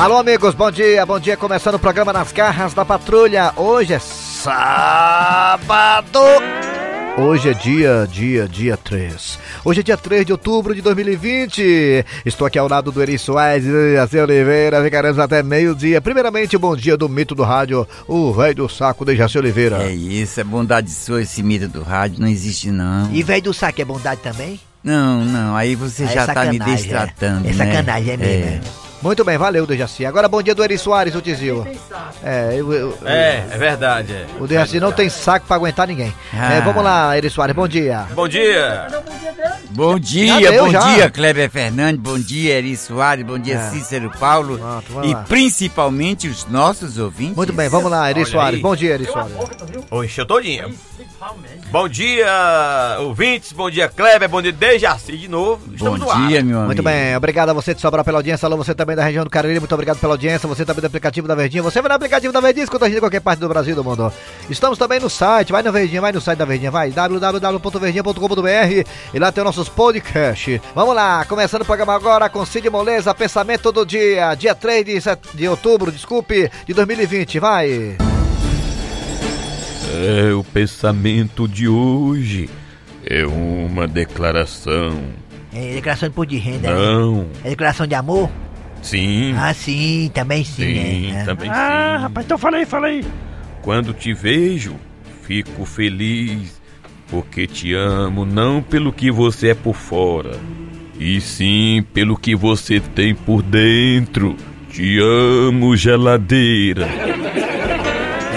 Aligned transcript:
Alô, 0.00 0.16
amigos, 0.16 0.54
bom 0.54 0.70
dia, 0.70 1.04
bom 1.04 1.20
dia. 1.20 1.36
Começando 1.36 1.74
o 1.74 1.78
programa 1.78 2.10
Nas 2.10 2.32
Garras 2.32 2.72
da 2.72 2.86
Patrulha. 2.86 3.52
Hoje 3.54 3.92
é 3.92 3.98
sábado. 3.98 4.58
Hoje 7.18 7.50
é 7.50 7.52
dia, 7.52 8.08
dia, 8.10 8.48
dia 8.48 8.78
3. 8.78 9.38
Hoje 9.62 9.80
é 9.80 9.82
dia 9.82 9.98
3 9.98 10.24
de 10.24 10.32
outubro 10.32 10.74
de 10.74 10.80
2020. 10.80 12.06
Estou 12.24 12.46
aqui 12.46 12.58
ao 12.58 12.66
lado 12.66 12.90
do 12.90 13.02
Eri 13.02 13.18
Soares 13.18 13.66
e 13.66 13.94
da 13.94 14.08
Cê 14.08 14.22
Oliveira. 14.22 14.82
Ficaremos 14.82 15.18
até 15.18 15.42
meio-dia. 15.42 16.00
Primeiramente, 16.00 16.56
bom 16.56 16.74
dia 16.74 16.96
do 16.96 17.06
mito 17.06 17.34
do 17.34 17.42
rádio, 17.42 17.86
o 18.08 18.32
velho 18.32 18.54
do 18.54 18.70
saco 18.70 19.04
de 19.04 19.14
Jaci 19.14 19.36
Oliveira. 19.36 19.82
É 19.82 19.92
isso, 19.92 20.40
é 20.40 20.44
bondade 20.44 20.88
sua 20.90 21.20
esse 21.20 21.42
mito 21.42 21.68
do 21.68 21.82
rádio, 21.82 22.20
não 22.22 22.28
existe 22.28 22.70
não. 22.70 23.12
E 23.12 23.22
velho 23.22 23.42
do 23.42 23.52
saco 23.52 23.82
é 23.82 23.84
bondade 23.84 24.22
também? 24.22 24.58
Não, 24.82 25.26
não, 25.26 25.54
aí 25.54 25.74
você 25.74 26.04
Ah, 26.04 26.06
é 26.06 26.14
já 26.14 26.26
tá 26.26 26.46
me 26.46 26.56
sacanagem, 26.56 26.74
destratando, 26.74 27.46
é. 27.46 27.50
É 27.50 27.52
né? 27.52 27.66
sacanagem, 27.66 28.14
é 28.14 28.16
mesmo, 28.16 28.44
é. 28.46 28.60
Muito 29.02 29.24
bem, 29.24 29.38
valeu, 29.38 29.66
Dejaci. 29.66 30.04
Agora, 30.04 30.28
bom 30.28 30.42
dia 30.42 30.54
do 30.54 30.62
Eri 30.62 30.76
Soares, 30.76 31.14
o 31.14 31.22
Tizil. 31.22 31.66
É, 32.22 32.54
eu, 32.54 32.70
eu, 32.70 32.98
É, 33.06 33.46
é 33.50 33.56
verdade. 33.56 34.12
É. 34.12 34.26
o 34.38 34.46
Dejaci 34.46 34.78
não 34.78 34.92
tem 34.92 35.08
saco 35.08 35.46
pra 35.46 35.56
aguentar 35.56 35.88
ninguém. 35.88 36.12
Ah. 36.34 36.52
É, 36.54 36.60
vamos 36.60 36.84
lá, 36.84 37.16
Eri 37.16 37.30
Soares, 37.30 37.56
bom 37.56 37.66
dia. 37.66 38.06
Bom 38.14 38.28
dia. 38.28 38.88
Bom 39.70 39.98
dia, 39.98 40.50
deu, 40.50 40.66
bom 40.66 40.70
já. 40.70 40.80
dia, 40.94 41.10
Kleber 41.10 41.48
Fernandes, 41.50 42.00
bom 42.00 42.18
dia, 42.18 42.58
Eri 42.58 42.76
Soares, 42.76 43.24
bom 43.24 43.38
dia, 43.38 43.54
É. 43.54 43.70
Cícero 43.70 44.10
Paulo 44.18 44.58
Pronto, 44.58 45.06
e 45.06 45.14
lá. 45.14 45.24
principalmente 45.26 46.28
os 46.28 46.44
nossos 46.46 46.98
ouvintes. 46.98 47.36
Muito 47.36 47.52
bem, 47.54 47.68
vamos 47.70 47.90
lá, 47.90 48.10
Eri 48.10 48.26
Soares. 48.26 48.60
Bom 48.60 48.76
dia, 48.76 48.94
Eri 48.94 49.06
Soares. 49.06 49.32
Ô, 49.90 50.04
encheu 50.04 50.26
todinho. 50.26 50.74
Bom 51.70 51.88
dia, 51.88 52.26
ouvintes. 52.98 53.52
Bom 53.52 53.70
dia, 53.70 53.88
Kleber. 53.88 54.28
Bom 54.28 54.42
dia, 54.42 54.50
Dejaci 54.50 55.16
de 55.16 55.28
novo. 55.28 55.64
Bom 55.68 55.74
Estamos 55.76 56.00
no 56.00 56.10
ar. 56.10 56.26
dia, 56.26 56.42
meu 56.42 56.56
amigo. 56.56 56.66
Muito 56.66 56.82
bem, 56.82 57.16
obrigado 57.16 57.50
a 57.50 57.52
você 57.52 57.72
de 57.72 57.80
Sobral 57.80 58.04
pela 58.04 58.18
audiência. 58.18 58.44
Alô, 58.46 58.56
você 58.56 58.74
também 58.74 58.96
da 58.96 59.04
região 59.04 59.22
do 59.22 59.30
Cariri, 59.30 59.60
muito 59.60 59.72
obrigado 59.72 59.98
pela 60.00 60.14
audiência. 60.14 60.48
Você 60.48 60.64
também 60.64 60.80
do 60.80 60.86
aplicativo 60.88 61.28
da 61.28 61.34
Verdinha. 61.36 61.62
Você 61.62 61.80
vai 61.80 61.88
no 61.88 61.94
aplicativo 61.94 62.32
da 62.32 62.40
Verdinha, 62.40 62.64
escuta 62.64 62.86
a 62.86 62.88
gente 62.88 62.96
em 62.96 63.00
qualquer 63.00 63.20
parte 63.20 63.38
do 63.38 63.48
Brasil 63.48 63.76
do 63.76 63.84
mundo. 63.84 64.12
Estamos 64.50 64.76
também 64.80 64.98
no 64.98 65.08
site, 65.08 65.52
vai 65.52 65.62
no 65.62 65.70
Verdinha, 65.70 66.00
vai 66.00 66.10
no 66.10 66.20
site 66.20 66.38
da 66.40 66.44
Verdinha, 66.44 66.72
vai 66.72 66.90
www.verdinha.com.br 66.90 68.88
e 69.14 69.18
lá 69.20 69.30
tem 69.30 69.44
nossos 69.44 69.68
podcasts. 69.68 70.60
Vamos 70.74 70.92
lá, 70.96 71.24
começando 71.24 71.62
o 71.62 71.66
programa 71.66 71.94
agora 71.94 72.28
com 72.28 72.44
Cid 72.44 72.68
Moleza, 72.68 73.14
pensamento 73.14 73.70
do 73.70 73.86
dia, 73.86 74.34
dia 74.34 74.56
3 74.56 74.84
de, 74.84 75.00
set- 75.00 75.20
de 75.34 75.46
outubro, 75.48 75.92
desculpe, 75.92 76.50
de 76.66 76.74
2020, 76.74 77.38
vai. 77.38 77.96
É, 79.92 80.32
o 80.32 80.44
pensamento 80.44 81.48
de 81.48 81.66
hoje 81.68 82.48
é 83.04 83.26
uma 83.26 83.86
declaração. 83.88 85.00
É 85.52 85.74
declaração 85.74 86.08
de 86.08 86.12
imposto 86.12 86.30
de 86.30 86.38
renda. 86.38 86.70
né? 86.70 86.76
Não, 86.76 87.26
É 87.44 87.50
declaração 87.50 87.86
de 87.86 87.94
amor? 87.94 88.30
sim, 88.82 89.34
Ah, 89.36 89.52
sim, 89.52 90.10
também 90.14 90.42
sim, 90.44 90.62
sim, 90.64 91.12
né? 91.12 91.24
também 91.24 91.50
Ah, 91.50 91.94
sim. 91.96 92.02
rapaz, 92.02 92.24
então 92.24 92.38
fala 92.38 92.56
aí, 92.58 92.64
fala 92.66 92.86
aí. 92.86 93.04
Quando 93.62 93.92
te 93.92 94.14
vejo, 94.14 94.76
fico 95.22 95.64
feliz, 95.66 96.60
porque 97.08 97.46
te 97.46 97.74
amo 97.74 98.24
não 98.24 98.62
pelo 98.62 98.92
que 98.92 99.10
você 99.10 99.48
é 99.48 99.54
por 99.54 99.74
fora, 99.74 100.38
e 100.98 101.20
sim 101.20 101.84
pelo 101.92 102.16
que 102.16 102.34
você 102.34 102.80
tem 102.80 103.14
por 103.14 103.42
dentro. 103.42 104.36
Te 104.70 104.98
amo, 105.00 105.76
geladeira. 105.76 106.86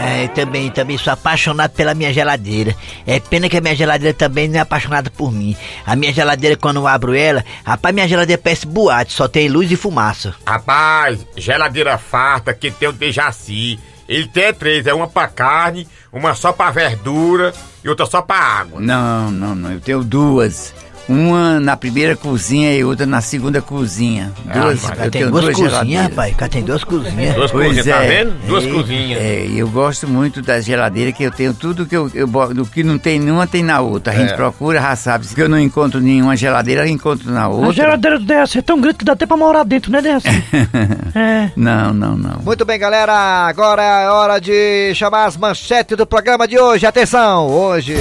É, 0.03 0.27
também, 0.27 0.69
também 0.69 0.97
sou 0.97 1.13
apaixonado 1.13 1.71
pela 1.71 1.93
minha 1.93 2.11
geladeira. 2.11 2.75
É 3.07 3.21
pena 3.21 3.47
que 3.47 3.57
a 3.57 3.61
minha 3.61 3.73
geladeira 3.73 4.13
também 4.13 4.49
não 4.49 4.57
é 4.57 4.59
apaixonada 4.59 5.09
por 5.09 5.31
mim. 5.31 5.55
A 5.85 5.95
minha 5.95 6.11
geladeira, 6.11 6.57
quando 6.57 6.77
eu 6.77 6.87
abro 6.87 7.13
ela, 7.13 7.43
rapaz, 7.63 7.95
minha 7.95 8.07
geladeira 8.07 8.41
parece 8.41 8.65
boate, 8.65 9.13
só 9.13 9.29
tem 9.29 9.47
luz 9.47 9.71
e 9.71 9.77
fumaça. 9.77 10.35
Rapaz, 10.45 11.25
geladeira 11.37 11.97
farta 11.97 12.53
que 12.53 12.69
tem 12.69 12.89
o 12.89 12.93
Dejaci. 12.93 13.79
Ele 14.07 14.27
tem 14.27 14.53
três, 14.53 14.85
é 14.85 14.93
uma 14.93 15.07
pra 15.07 15.27
carne, 15.29 15.87
uma 16.11 16.35
só 16.35 16.51
pra 16.51 16.69
verdura 16.69 17.53
e 17.81 17.87
outra 17.87 18.05
só 18.05 18.21
pra 18.21 18.35
água. 18.35 18.81
Não, 18.81 19.31
não, 19.31 19.55
não, 19.55 19.71
eu 19.71 19.79
tenho 19.79 20.03
duas. 20.03 20.73
Uma 21.09 21.59
na 21.59 21.75
primeira 21.75 22.15
cozinha 22.15 22.73
e 22.73 22.83
outra 22.83 23.05
na 23.05 23.19
segunda 23.19 23.61
cozinha. 23.61 24.31
Duas, 24.45 24.81
rapaz, 24.83 24.99
eu 25.05 25.11
tem 25.11 25.21
tenho 25.21 25.31
duas 25.31 25.43
duas 25.43 25.53
cozinhas, 25.55 25.71
geladeiras. 25.71 26.09
rapaz. 26.09 26.35
Cá 26.35 26.47
tem 26.47 26.63
duas 26.63 26.83
cozinhas. 26.83 27.35
Duas 27.35 27.51
Pois 27.51 27.67
cozinhas, 27.67 27.85
tá 27.85 28.03
é. 28.03 28.07
vendo? 28.07 28.47
Duas 28.47 28.63
É, 28.65 28.69
cozinhas. 28.69 29.21
É, 29.21 29.45
e 29.47 29.59
eu 29.59 29.67
gosto 29.67 30.07
muito 30.07 30.41
da 30.41 30.61
geladeira 30.61 31.11
que 31.11 31.23
eu 31.23 31.31
tenho 31.31 31.53
tudo 31.53 31.85
que 31.85 31.95
eu, 31.95 32.09
do 32.53 32.65
que 32.65 32.83
não 32.83 32.97
tem 32.97 33.19
numa 33.19 33.45
tem 33.45 33.61
na 33.63 33.81
outra. 33.81 34.13
A 34.13 34.15
gente 34.15 34.31
É. 34.33 34.35
procura, 34.35 34.79
já 34.81 34.95
sabe. 34.95 35.25
Se 35.27 35.39
eu 35.39 35.49
não 35.49 35.59
encontro 35.59 35.99
nenhuma 35.99 36.37
geladeira, 36.37 36.83
eu 36.87 36.87
encontro 36.87 37.29
na 37.31 37.43
A 37.43 37.47
outra. 37.49 37.73
geladeira 37.73 38.17
do 38.19 38.25
DSC 38.25 38.59
é 38.59 38.61
tão 38.61 38.79
grande 38.79 38.97
que 38.99 39.05
dá 39.05 39.11
até 39.11 39.25
pra 39.25 39.35
morar 39.35 39.63
dentro, 39.65 39.91
né, 39.91 40.01
DSC? 40.01 40.29
é. 41.15 41.51
Não, 41.55 41.93
não, 41.93 42.15
não. 42.15 42.39
Muito 42.43 42.63
bem, 42.63 42.79
galera. 42.79 43.13
Agora 43.47 43.81
é 43.83 44.07
hora 44.09 44.39
de 44.39 44.93
chamar 44.95 45.25
as 45.25 45.35
manchetes 45.35 45.97
do 45.97 46.05
programa 46.07 46.47
de 46.47 46.57
hoje. 46.57 46.85
Atenção, 46.85 47.47
hoje. 47.49 47.95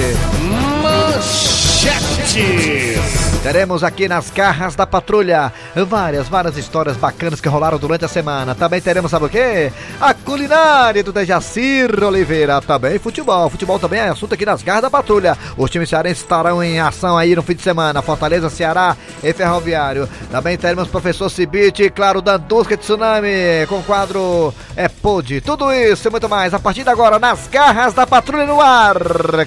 Esportes. 2.35 3.22
Teremos 3.43 3.83
aqui 3.83 4.07
nas 4.07 4.29
garras 4.29 4.73
da 4.73 4.87
patrulha 4.87 5.51
várias, 5.85 6.29
várias 6.29 6.55
histórias 6.55 6.95
bacanas 6.95 7.41
que 7.41 7.49
rolaram 7.49 7.77
durante 7.77 8.05
a 8.05 8.07
semana. 8.07 8.55
Também 8.55 8.79
teremos, 8.79 9.11
sabe 9.11 9.25
o 9.25 9.29
quê? 9.29 9.69
A 9.99 10.13
culinária 10.13 11.03
do 11.03 11.11
Dejacir 11.11 12.01
Oliveira. 12.01 12.61
Também 12.61 12.97
futebol. 12.97 13.49
Futebol 13.49 13.77
também 13.77 13.99
é 13.99 14.07
assunto 14.07 14.33
aqui 14.33 14.45
nas 14.45 14.63
garras 14.63 14.83
da 14.83 14.89
patrulha. 14.89 15.37
Os 15.57 15.69
times 15.69 15.89
cearenses 15.89 16.23
estarão 16.23 16.63
em 16.63 16.79
ação 16.79 17.17
aí 17.17 17.35
no 17.35 17.43
fim 17.43 17.53
de 17.53 17.63
semana. 17.63 18.01
Fortaleza, 18.01 18.49
Ceará 18.49 18.95
e 19.21 19.33
Ferroviário. 19.33 20.07
Também 20.31 20.57
teremos 20.57 20.87
professor 20.87 21.29
Cibite, 21.29 21.89
claro, 21.89 22.21
Dandusca 22.21 22.77
Tsunami, 22.77 23.67
com 23.67 23.79
o 23.79 23.83
quadro 23.83 24.53
É 24.73 24.87
Pod. 24.87 25.41
Tudo 25.41 25.69
isso 25.69 26.07
e 26.07 26.11
muito 26.11 26.29
mais 26.29 26.53
a 26.53 26.59
partir 26.59 26.83
de 26.83 26.89
agora 26.89 27.19
nas 27.19 27.47
garras 27.47 27.93
da 27.93 28.07
patrulha 28.07 28.45
no 28.45 28.61
ar. 28.61 28.95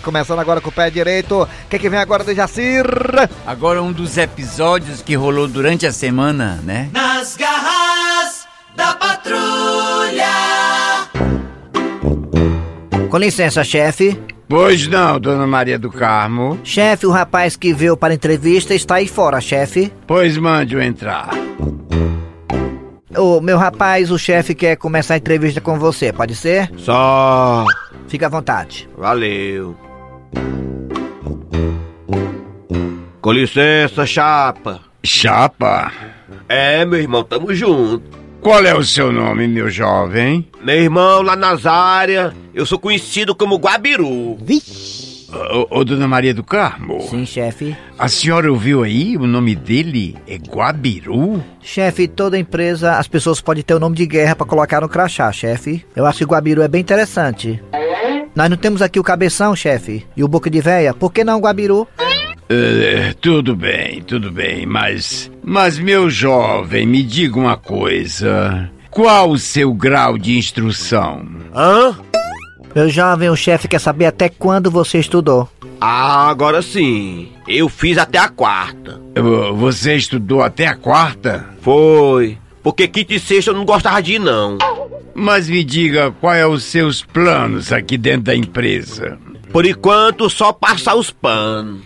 Começando 0.03 0.39
agora 0.39 0.61
com 0.61 0.69
o 0.69 0.73
pé 0.73 0.91
direito. 0.91 1.45
O 1.45 1.49
que, 1.71 1.79
que 1.79 1.89
vem 1.89 1.99
agora, 1.99 2.23
Dejacir? 2.23 2.85
Agora 3.47 3.86
um 3.86 3.86
dos 3.93 4.17
episódios 4.17 5.03
que 5.03 5.15
rolou 5.15 5.49
durante 5.49 5.87
a 5.87 5.93
semana, 5.93 6.61
né? 6.65 6.91
Nas 6.93 7.37
garras 7.37 8.47
da 8.77 8.95
patrulha. 8.95 10.27
Com 13.09 13.19
licença, 13.19 13.65
chefe. 13.65 14.21
Pois 14.49 14.87
não, 14.87 15.19
dona 15.19 15.47
Maria 15.47 15.79
do 15.79 15.91
Carmo. 15.91 16.59
Chefe, 16.63 17.07
o 17.07 17.11
rapaz 17.11 17.57
que 17.57 17.73
veio 17.73 17.97
para 17.97 18.13
a 18.13 18.17
entrevista 18.17 18.75
está 18.75 18.97
aí 18.97 19.09
fora, 19.09 19.41
chefe. 19.41 19.93
Pois 20.07 20.37
mande-o 20.39 20.81
entrar. 20.81 21.31
Ô, 23.17 23.41
meu 23.41 23.57
rapaz, 23.57 24.11
o 24.11 24.19
chefe 24.19 24.55
quer 24.55 24.77
começar 24.77 25.15
a 25.15 25.17
entrevista 25.17 25.61
com 25.61 25.79
você, 25.79 26.13
pode 26.13 26.35
ser? 26.35 26.71
Só. 26.77 27.65
Fica 28.07 28.27
à 28.27 28.29
vontade. 28.29 28.89
Valeu. 28.97 29.75
Com 33.27 33.33
licença, 33.33 34.07
chapa. 34.07 34.83
Chapa, 35.03 35.91
É, 36.49 36.85
meu 36.85 37.01
irmão, 37.01 37.25
tamo 37.25 37.53
junto. 37.53 38.01
qual 38.41 38.65
é 38.65 38.73
o 38.73 38.85
seu 38.85 39.11
nome, 39.11 39.49
meu 39.49 39.69
jovem? 39.69 40.47
Meu 40.63 40.77
irmão, 40.77 41.23
lá 41.23 41.35
nas 41.35 41.67
áreas, 41.67 42.33
eu 42.55 42.65
sou 42.65 42.79
conhecido 42.79 43.35
como 43.35 43.57
Guabiru. 43.57 44.39
Ô, 45.29 45.67
ô, 45.81 45.85
dona 45.85 46.07
Maria 46.07 46.33
do 46.33 46.45
Carmo, 46.45 47.01
Sim, 47.11 47.27
chefe. 47.27 47.77
a 47.99 48.07
senhora 48.07 48.49
ouviu 48.49 48.85
aí? 48.85 49.17
O 49.17 49.27
nome 49.27 49.57
dele 49.57 50.17
é 50.29 50.37
Guabiru? 50.37 51.43
Chefe, 51.61 52.07
toda 52.07 52.39
empresa, 52.39 52.93
as 52.97 53.09
pessoas 53.09 53.41
podem 53.41 53.65
ter 53.65 53.75
o 53.75 53.81
nome 53.81 53.97
de 53.97 54.07
guerra 54.07 54.37
para 54.37 54.47
colocar 54.47 54.81
no 54.81 54.89
crachá, 54.89 55.33
chefe. 55.33 55.85
Eu 55.97 56.07
acho 56.07 56.19
que 56.19 56.25
o 56.25 56.29
Guabiru 56.29 56.63
é 56.63 56.69
bem 56.69 56.81
interessante. 56.81 57.61
Nós 58.37 58.49
não 58.49 58.57
temos 58.57 58.83
aqui 58.83 59.01
o 59.01 59.03
cabeção, 59.03 59.57
chefe, 59.57 60.07
e 60.17 60.23
o 60.23 60.29
boca 60.29 60.49
de 60.49 60.61
véia. 60.61 60.95
Por 60.95 61.13
que 61.13 61.25
não 61.25 61.41
Guabiru? 61.41 61.89
É, 62.49 63.13
tudo 63.21 63.57
bem, 63.57 64.03
tudo 64.03 64.31
bem, 64.31 64.67
mas. 64.67 65.31
Mas, 65.43 65.79
meu 65.79 66.09
jovem, 66.09 66.87
me 66.87 67.03
diga 67.03 67.39
uma 67.39 67.57
coisa. 67.57 68.71
Qual 68.91 69.31
o 69.31 69.39
seu 69.39 69.75
grau 69.75 70.17
de 70.17 70.39
instrução? 70.39 71.27
Hã? 71.55 71.99
Meu 72.75 72.89
jovem, 72.89 73.29
o 73.29 73.37
chefe 73.37 73.69
quer 73.69 73.81
saber 73.81 74.07
até 74.07 74.29
quando 74.29 74.71
você 74.71 74.99
estudou. 74.99 75.49
Ah, 75.81 76.29
agora 76.29 76.63
sim. 76.63 77.29
Eu 77.49 77.69
fiz 77.69 77.99
até 77.99 78.19
a 78.19 78.29
quarta. 78.29 79.01
Você 79.57 79.97
estudou 79.97 80.43
até 80.43 80.67
a 80.67 80.75
quarta? 80.75 81.47
Foi. 81.61 82.39
Porque 82.63 82.89
quinta 82.89 83.15
e 83.15 83.21
sexta 83.21 83.51
eu 83.51 83.55
não 83.55 83.65
gostava 83.65 84.03
de 84.03 84.15
ir, 84.15 84.19
não. 84.19 84.59
Mas 85.15 85.49
me 85.49 85.63
diga 85.65 86.11
quais 86.21 86.41
são 86.43 86.53
os 86.53 86.65
seus 86.65 87.03
planos 87.03 87.73
aqui 87.73 87.97
dentro 87.97 88.23
da 88.23 88.37
empresa. 88.37 89.19
Por 89.53 89.65
enquanto, 89.65 90.29
só 90.29 90.53
passar 90.53 90.95
os 90.97 91.11
panos. 91.11 91.83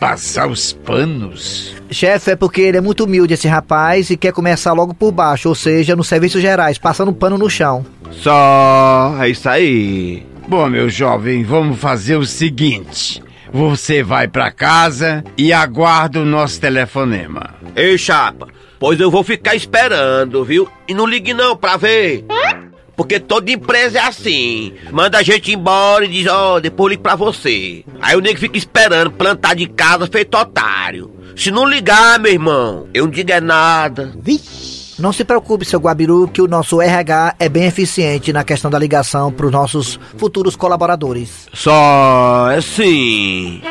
Passar 0.00 0.48
os 0.48 0.72
panos? 0.72 1.74
Chefe, 1.90 2.30
é 2.30 2.36
porque 2.36 2.62
ele 2.62 2.78
é 2.78 2.80
muito 2.80 3.04
humilde, 3.04 3.34
esse 3.34 3.46
rapaz, 3.46 4.10
e 4.10 4.16
quer 4.16 4.32
começar 4.32 4.72
logo 4.72 4.94
por 4.94 5.12
baixo, 5.12 5.48
ou 5.48 5.54
seja, 5.54 5.94
nos 5.94 6.08
serviços 6.08 6.40
gerais, 6.40 6.78
passando 6.78 7.12
pano 7.12 7.36
no 7.36 7.50
chão. 7.50 7.84
Só. 8.10 9.16
É 9.20 9.28
isso 9.28 9.48
aí. 9.48 10.26
Bom, 10.48 10.68
meu 10.68 10.88
jovem, 10.88 11.44
vamos 11.44 11.78
fazer 11.78 12.16
o 12.16 12.26
seguinte. 12.26 13.22
Você 13.52 14.02
vai 14.02 14.26
pra 14.26 14.50
casa 14.50 15.22
e 15.36 15.52
aguarda 15.52 16.20
o 16.20 16.24
nosso 16.24 16.60
telefonema. 16.60 17.54
Ei, 17.76 17.98
chapa. 17.98 18.48
Pois 18.80 18.98
eu 18.98 19.10
vou 19.10 19.22
ficar 19.22 19.54
esperando, 19.54 20.44
viu? 20.44 20.68
E 20.88 20.94
não 20.94 21.06
ligue 21.06 21.32
não 21.32 21.56
pra 21.56 21.76
ver. 21.76 22.24
Porque 23.02 23.18
toda 23.18 23.50
empresa 23.50 23.98
é 23.98 24.02
assim. 24.02 24.74
Manda 24.92 25.18
a 25.18 25.22
gente 25.24 25.52
embora 25.52 26.04
e 26.04 26.08
diz, 26.08 26.28
ó, 26.28 26.60
depois 26.60 26.84
eu 26.84 26.90
ligo 26.90 27.02
pra 27.02 27.16
você. 27.16 27.84
Aí 28.00 28.16
o 28.16 28.20
nego 28.20 28.38
fica 28.38 28.56
esperando, 28.56 29.10
plantar 29.10 29.56
de 29.56 29.66
casa 29.66 30.06
feito 30.06 30.38
otário. 30.38 31.10
Se 31.34 31.50
não 31.50 31.68
ligar, 31.68 32.20
meu 32.20 32.32
irmão, 32.32 32.86
eu 32.94 33.04
não 33.04 33.10
digo 33.10 33.32
é 33.32 33.40
nada. 33.40 34.14
Não 35.00 35.12
se 35.12 35.24
preocupe, 35.24 35.64
seu 35.64 35.80
Guabiru, 35.80 36.28
que 36.28 36.40
o 36.40 36.46
nosso 36.46 36.80
RH 36.80 37.34
é 37.40 37.48
bem 37.48 37.64
eficiente 37.64 38.32
na 38.32 38.44
questão 38.44 38.70
da 38.70 38.78
ligação 38.78 39.32
para 39.32 39.46
os 39.46 39.52
nossos 39.52 39.98
futuros 40.16 40.54
colaboradores. 40.54 41.48
Só 41.52 42.50
assim. 42.56 43.62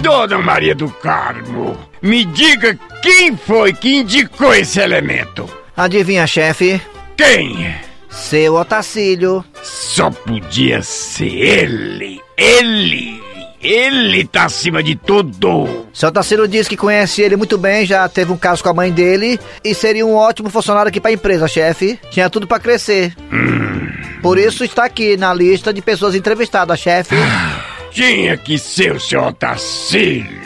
Dona 0.00 0.38
Maria 0.38 0.74
do 0.74 0.88
Carmo, 0.88 1.76
me 2.00 2.24
diga 2.24 2.78
quem 3.02 3.36
foi 3.36 3.74
que 3.74 3.96
indicou 3.96 4.54
esse 4.54 4.80
elemento. 4.80 5.61
Adivinha, 5.76 6.26
chefe? 6.26 6.80
Quem? 7.16 7.74
Seu 8.10 8.54
Otacílio. 8.56 9.44
Só 9.62 10.10
podia 10.10 10.82
ser 10.82 11.28
ele. 11.34 12.20
Ele. 12.36 13.22
Ele 13.60 14.24
tá 14.26 14.44
acima 14.46 14.82
de 14.82 14.96
tudo. 14.96 15.86
Seu 15.92 16.08
Otacílio 16.08 16.48
disse 16.48 16.68
que 16.68 16.76
conhece 16.76 17.22
ele 17.22 17.36
muito 17.36 17.56
bem, 17.56 17.86
já 17.86 18.08
teve 18.08 18.32
um 18.32 18.36
caso 18.36 18.62
com 18.62 18.68
a 18.68 18.74
mãe 18.74 18.90
dele 18.90 19.38
e 19.64 19.72
seria 19.74 20.04
um 20.04 20.14
ótimo 20.14 20.50
funcionário 20.50 20.88
aqui 20.88 21.00
pra 21.00 21.12
empresa, 21.12 21.46
chefe. 21.46 21.98
Tinha 22.10 22.28
tudo 22.28 22.46
pra 22.46 22.58
crescer. 22.58 23.14
Por 24.20 24.36
isso 24.36 24.64
está 24.64 24.84
aqui 24.84 25.16
na 25.16 25.32
lista 25.32 25.72
de 25.72 25.80
pessoas 25.80 26.14
entrevistadas, 26.14 26.78
chefe. 26.80 27.14
Tinha 27.92 28.36
que 28.36 28.58
ser 28.58 28.92
o 28.96 29.00
seu 29.00 29.22
Otacílio. 29.22 30.42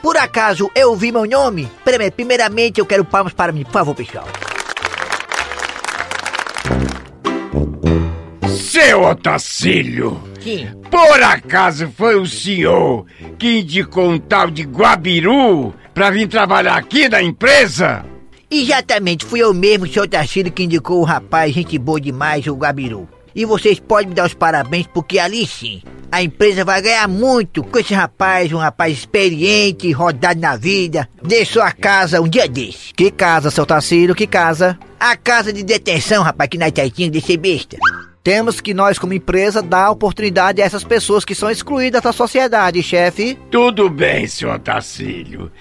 Por 0.00 0.16
acaso 0.16 0.70
eu 0.76 0.94
vi 0.94 1.10
meu 1.10 1.24
nome? 1.26 1.68
Prime- 1.84 2.10
Primeiramente 2.10 2.78
eu 2.78 2.86
quero 2.86 3.04
palmas 3.04 3.32
para 3.32 3.52
mim, 3.52 3.64
por 3.64 3.72
favor, 3.72 3.94
pessoal. 3.94 4.28
Seu 8.74 9.02
Otacílio. 9.02 10.20
Sim. 10.42 10.66
Por 10.90 11.22
acaso 11.22 11.88
foi 11.96 12.16
o 12.16 12.26
senhor 12.26 13.06
que 13.38 13.60
indicou 13.60 14.10
um 14.10 14.18
tal 14.18 14.50
de 14.50 14.64
Guabiru 14.64 15.72
pra 15.94 16.10
vir 16.10 16.26
trabalhar 16.26 16.74
aqui 16.74 17.08
na 17.08 17.22
empresa? 17.22 18.04
Exatamente, 18.50 19.24
fui 19.24 19.38
eu 19.38 19.54
mesmo, 19.54 19.86
seu 19.86 20.08
Tarcílio, 20.08 20.50
que 20.50 20.64
indicou 20.64 21.00
o 21.00 21.04
rapaz, 21.04 21.54
gente 21.54 21.78
boa 21.78 22.00
demais, 22.00 22.48
o 22.48 22.56
Gabiru. 22.56 23.08
E 23.32 23.44
vocês 23.44 23.78
podem 23.78 24.08
me 24.08 24.14
dar 24.16 24.26
os 24.26 24.34
parabéns, 24.34 24.88
porque 24.92 25.20
ali 25.20 25.46
sim, 25.46 25.80
a 26.10 26.20
empresa 26.20 26.64
vai 26.64 26.82
ganhar 26.82 27.06
muito 27.06 27.62
com 27.62 27.78
esse 27.78 27.94
rapaz, 27.94 28.52
um 28.52 28.58
rapaz 28.58 28.92
experiente, 28.92 29.92
rodado 29.92 30.40
na 30.40 30.56
vida. 30.56 31.08
Deixou 31.22 31.62
a 31.62 31.70
casa 31.70 32.20
um 32.20 32.28
dia 32.28 32.48
desse. 32.48 32.92
Que 32.92 33.12
casa, 33.12 33.52
seu 33.52 33.64
Tarcílio, 33.64 34.16
que 34.16 34.26
casa? 34.26 34.76
A 34.98 35.16
casa 35.16 35.52
de 35.52 35.62
detenção, 35.62 36.24
rapaz, 36.24 36.50
que 36.50 36.58
nós 36.58 36.72
tá 36.72 36.82
tinha 36.90 37.08
de 37.08 37.20
ser 37.20 37.36
besta. 37.36 37.76
Temos 38.24 38.58
que 38.58 38.72
nós, 38.72 38.98
como 38.98 39.12
empresa, 39.12 39.60
dar 39.60 39.90
oportunidade 39.90 40.62
a 40.62 40.64
essas 40.64 40.82
pessoas 40.82 41.26
que 41.26 41.34
são 41.34 41.50
excluídas 41.50 42.00
da 42.00 42.10
sociedade, 42.10 42.82
chefe. 42.82 43.38
Tudo 43.50 43.90
bem, 43.90 44.26
senhor 44.26 44.58
Tacílio. 44.60 45.52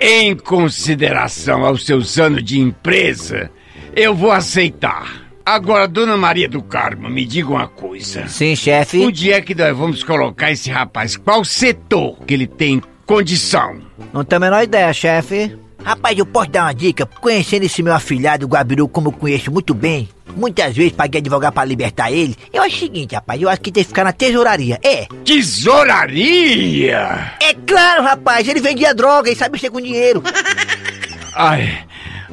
Em 0.00 0.36
consideração 0.36 1.66
aos 1.66 1.84
seus 1.84 2.20
anos 2.20 2.44
de 2.44 2.60
empresa, 2.60 3.50
eu 3.96 4.14
vou 4.14 4.30
aceitar. 4.30 5.20
Agora, 5.44 5.88
dona 5.88 6.16
Maria 6.16 6.48
do 6.48 6.62
Carmo, 6.62 7.10
me 7.10 7.24
diga 7.24 7.50
uma 7.50 7.66
coisa. 7.66 8.28
Sim, 8.28 8.54
chefe. 8.54 9.00
Onde 9.04 9.32
é 9.32 9.40
que 9.40 9.52
nós 9.52 9.76
vamos 9.76 10.04
colocar 10.04 10.52
esse 10.52 10.70
rapaz? 10.70 11.16
Qual 11.16 11.44
setor 11.44 12.18
que 12.24 12.34
ele 12.34 12.46
tem 12.46 12.80
condição? 13.04 13.80
Não 14.12 14.22
tenho 14.22 14.40
a 14.40 14.44
menor 14.44 14.62
ideia, 14.62 14.92
chefe. 14.92 15.58
Rapaz, 15.84 16.16
eu 16.16 16.24
posso 16.24 16.50
dar 16.50 16.64
uma 16.64 16.74
dica? 16.74 17.06
Conhecendo 17.06 17.64
esse 17.64 17.82
meu 17.82 17.92
afilhado, 17.92 18.46
o 18.46 18.48
Gabiru, 18.48 18.86
como 18.86 19.08
eu 19.08 19.12
conheço 19.12 19.50
muito 19.50 19.74
bem, 19.74 20.08
muitas 20.36 20.76
vezes 20.76 20.92
paguei 20.92 21.20
advogado 21.20 21.52
pra 21.52 21.64
libertar 21.64 22.10
ele. 22.10 22.36
Eu 22.52 22.62
acho 22.62 22.76
o 22.76 22.78
seguinte, 22.78 23.14
rapaz, 23.14 23.42
eu 23.42 23.48
acho 23.48 23.60
que 23.60 23.72
tem 23.72 23.82
que 23.82 23.88
ficar 23.88 24.04
na 24.04 24.12
tesouraria. 24.12 24.78
É. 24.82 25.06
Tesouraria? 25.24 27.32
É 27.40 27.54
claro, 27.66 28.04
rapaz, 28.04 28.46
ele 28.46 28.60
vendia 28.60 28.94
droga 28.94 29.30
e 29.30 29.36
sabe 29.36 29.52
mexer 29.52 29.70
com 29.70 29.80
dinheiro. 29.80 30.22
Ai, 31.34 31.84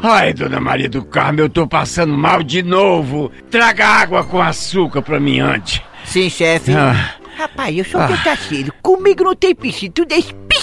ai, 0.03 0.33
dona 0.33 0.59
Maria 0.59 0.89
do 0.89 1.03
Carmo, 1.03 1.39
eu 1.39 1.49
tô 1.49 1.67
passando 1.67 2.15
mal 2.15 2.43
de 2.43 2.61
novo. 2.61 3.31
Traga 3.49 3.87
água 3.87 4.23
com 4.23 4.41
açúcar 4.41 5.01
pra 5.01 5.19
mim 5.19 5.39
antes. 5.39 5.81
Sim, 6.05 6.29
chefe. 6.29 6.71
Ah. 6.73 7.15
Rapaz, 7.37 7.77
eu 7.77 7.85
sou 7.85 8.01
parceiro. 8.23 8.73
Comigo 8.81 9.23
não 9.23 9.33
tem 9.33 9.55
piscina, 9.55 9.93
tudo 9.95 10.11
é 10.11 10.19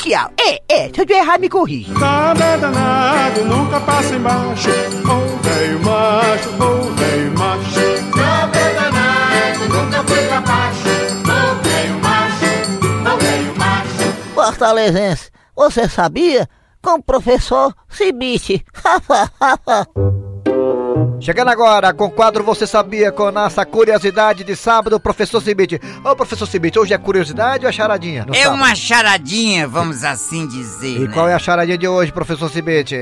especial. 0.06 0.30
É, 0.38 0.62
é, 0.68 0.84
se 0.84 1.00
eu 1.00 1.06
tiver 1.06 1.18
errado, 1.18 1.40
me 1.40 1.48
corrige. 1.48 1.90
Nada 1.92 2.44
é 2.44 2.56
danado, 2.56 3.44
nunca 3.44 3.80
passa 3.80 4.14
embaixo. 4.14 4.70
Ô 4.70 5.36
velho 5.42 5.80
macho, 5.80 6.48
ô 6.62 6.94
velho 6.94 7.36
macho. 7.38 7.80
Nada 8.16 8.56
é 8.58 8.74
danado, 8.74 9.68
nunca 9.68 10.04
foi 10.04 10.26
pra 10.26 10.40
baixo. 10.40 10.88
Ô 11.22 11.54
velho 11.62 11.98
macho, 12.00 12.46
ô 13.12 13.16
velho 13.18 13.54
macho. 13.56 14.12
Fortalezense, 14.34 15.30
você 15.54 15.88
sabia? 15.88 16.48
Com 16.82 16.94
o 16.94 17.02
professor 17.02 17.74
Cibite. 17.88 18.64
Chegando 21.20 21.48
agora 21.48 21.92
com 21.92 22.04
o 22.04 22.10
quadro 22.10 22.44
Você 22.44 22.66
Sabia 22.66 23.10
com 23.10 23.30
nossa 23.30 23.64
curiosidade 23.64 24.44
de 24.44 24.54
sábado, 24.54 25.00
professor 25.00 25.40
Cibite. 25.40 25.80
Ô, 26.04 26.14
professor 26.14 26.46
Cibite, 26.46 26.78
hoje 26.78 26.92
é 26.94 26.98
curiosidade 26.98 27.64
ou 27.64 27.70
é 27.70 27.72
charadinha? 27.72 28.26
É 28.32 28.42
sábado? 28.44 28.56
uma 28.56 28.74
charadinha, 28.74 29.66
vamos 29.66 30.04
assim 30.04 30.46
dizer. 30.46 30.96
E 30.96 31.08
né? 31.08 31.10
qual 31.12 31.28
é 31.28 31.34
a 31.34 31.38
charadinha 31.38 31.78
de 31.78 31.88
hoje, 31.88 32.12
professor 32.12 32.48
Cibite? 32.50 32.96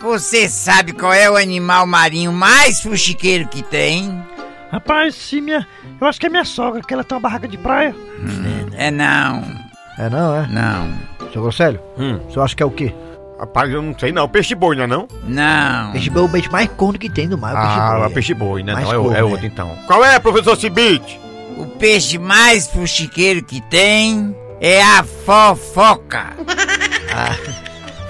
Você 0.00 0.48
sabe 0.48 0.92
qual 0.92 1.12
é 1.12 1.30
o 1.30 1.36
animal 1.36 1.86
marinho 1.86 2.32
mais 2.32 2.80
fuxiqueiro 2.80 3.48
que 3.48 3.62
tem? 3.62 4.22
Rapaz, 4.70 5.14
sim, 5.14 5.40
minha. 5.40 5.66
Eu 6.00 6.06
acho 6.06 6.18
que 6.18 6.26
é 6.26 6.28
minha 6.28 6.44
sogra, 6.44 6.82
que 6.82 6.92
ela 6.92 7.04
tem 7.04 7.14
uma 7.16 7.22
barraca 7.22 7.46
de 7.46 7.56
praia. 7.56 7.94
É 8.76 8.90
não. 8.90 9.44
É 9.96 10.10
não, 10.10 10.36
é? 10.36 10.46
Não. 10.48 11.30
Seu 11.32 11.42
Grosselho, 11.42 11.80
Hum. 11.96 12.18
o 12.28 12.32
senhor 12.32 12.44
acha 12.44 12.56
que 12.56 12.62
é 12.62 12.66
o 12.66 12.70
quê? 12.70 12.92
Rapaz, 13.44 13.70
eu 13.70 13.82
não 13.82 13.94
sei 13.98 14.10
não. 14.10 14.26
Peixe 14.28 14.54
boi, 14.54 14.74
não 14.74 14.84
é 14.84 14.86
não? 14.86 15.06
Não. 15.24 15.92
Peixe 15.92 16.08
boi 16.10 16.22
é 16.22 16.24
o 16.24 16.28
peixe 16.30 16.48
mais 16.50 16.68
corno 16.76 16.98
que 16.98 17.10
tem 17.10 17.26
no 17.28 17.36
mar. 17.36 17.52
o 17.52 17.56
peixe 17.60 17.78
Ah, 17.78 17.90
boi, 17.98 18.06
é 18.06 18.08
peixe 18.10 18.34
boi, 18.34 18.62
né? 18.62 18.72
Mais 18.72 18.86
Não, 18.86 18.92
é, 18.94 18.98
o- 18.98 19.02
corno, 19.02 19.16
é 19.16 19.20
né? 19.20 19.22
outro 19.24 19.46
então. 19.46 19.78
Qual 19.86 20.04
é, 20.04 20.18
professor 20.18 20.56
Cibite? 20.56 21.20
O 21.58 21.66
peixe 21.66 22.18
mais 22.18 22.66
fuxiqueiro 22.66 23.44
que 23.44 23.60
tem 23.60 24.34
é 24.60 24.82
a 24.82 25.04
fofoca. 25.04 26.32
Ah, 27.16 27.36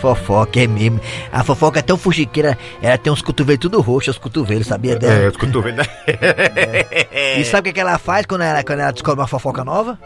fofoca 0.00 0.60
é 0.62 0.66
mesmo. 0.66 0.98
A 1.30 1.44
fofoca 1.44 1.78
é 1.78 1.82
tão 1.82 1.98
fuxiqueira, 1.98 2.56
ela 2.80 2.96
tem 2.96 3.12
uns 3.12 3.20
cotovelos 3.20 3.60
tudo 3.60 3.82
roxos, 3.82 4.14
os 4.16 4.18
cotovelos, 4.18 4.66
sabia 4.66 4.96
dela? 4.96 5.12
É, 5.24 5.28
os 5.28 5.36
cotovelos. 5.36 5.86
E 7.36 7.44
sabe 7.44 7.60
o 7.60 7.62
que, 7.64 7.72
que 7.74 7.80
ela 7.80 7.98
faz 7.98 8.24
quando 8.24 8.40
ela, 8.42 8.62
quando 8.62 8.80
ela 8.80 8.92
descobre 8.92 9.20
uma 9.20 9.26
fofoca 9.28 9.62
nova? 9.62 9.98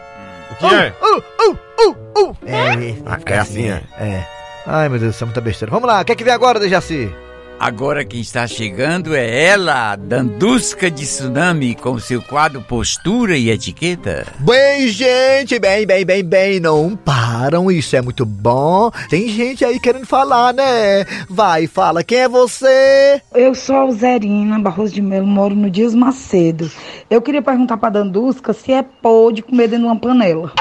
O 0.51 0.55
que 0.55 0.65
é? 0.65 0.93
Uh, 1.01 1.17
uh, 1.49 1.57
uh, 1.87 2.29
uh. 2.29 2.37
É, 2.45 3.31
é, 3.31 3.35
é 3.35 3.37
assim, 3.39 3.69
é? 3.69 3.81
É. 3.97 4.27
Ai, 4.71 4.87
meu 4.87 4.99
Deus 4.99 5.15
do 5.15 5.17
céu, 5.17 5.25
muita 5.25 5.41
besteira. 5.41 5.71
Vamos 5.71 5.87
lá, 5.87 6.01
o 6.01 6.05
que 6.05 6.11
é 6.11 6.15
que 6.15 6.23
vem 6.23 6.31
agora, 6.31 6.59
Dejaci? 6.59 7.11
Agora 7.59 8.05
quem 8.05 8.21
está 8.21 8.45
chegando 8.45 9.15
é 9.15 9.45
ela, 9.45 9.95
Dandusca 9.95 10.91
de 10.91 11.03
Tsunami, 11.05 11.73
com 11.73 11.97
seu 11.97 12.21
quadro 12.21 12.61
Postura 12.61 13.35
e 13.35 13.49
Etiqueta. 13.49 14.27
Bem, 14.37 14.87
gente, 14.87 15.57
bem, 15.57 15.87
bem, 15.87 16.05
bem, 16.05 16.23
bem, 16.23 16.59
não 16.59 16.95
param, 16.95 17.71
isso 17.71 17.95
é 17.95 18.01
muito 18.01 18.27
bom. 18.27 18.91
Tem 19.09 19.27
gente 19.27 19.65
aí 19.65 19.79
querendo 19.79 20.05
falar, 20.05 20.53
né? 20.53 21.03
Vai, 21.27 21.65
fala, 21.65 22.03
quem 22.03 22.19
é 22.19 22.29
você? 22.29 23.19
Eu 23.33 23.55
sou 23.55 23.87
a 23.87 23.91
Zerina 23.91 24.59
Barroso 24.59 24.93
de 24.93 25.01
Melo, 25.01 25.25
moro 25.25 25.55
no 25.55 25.69
Dias 25.69 25.95
Macedo. 25.95 26.69
Eu 27.09 27.23
queria 27.23 27.41
perguntar 27.41 27.77
pra 27.77 27.89
Dandusca 27.89 28.53
se 28.53 28.71
é 28.71 28.83
pode 28.83 29.41
comer 29.41 29.67
dentro 29.67 29.85
de 29.87 29.91
uma 29.91 29.99
panela. 29.99 30.53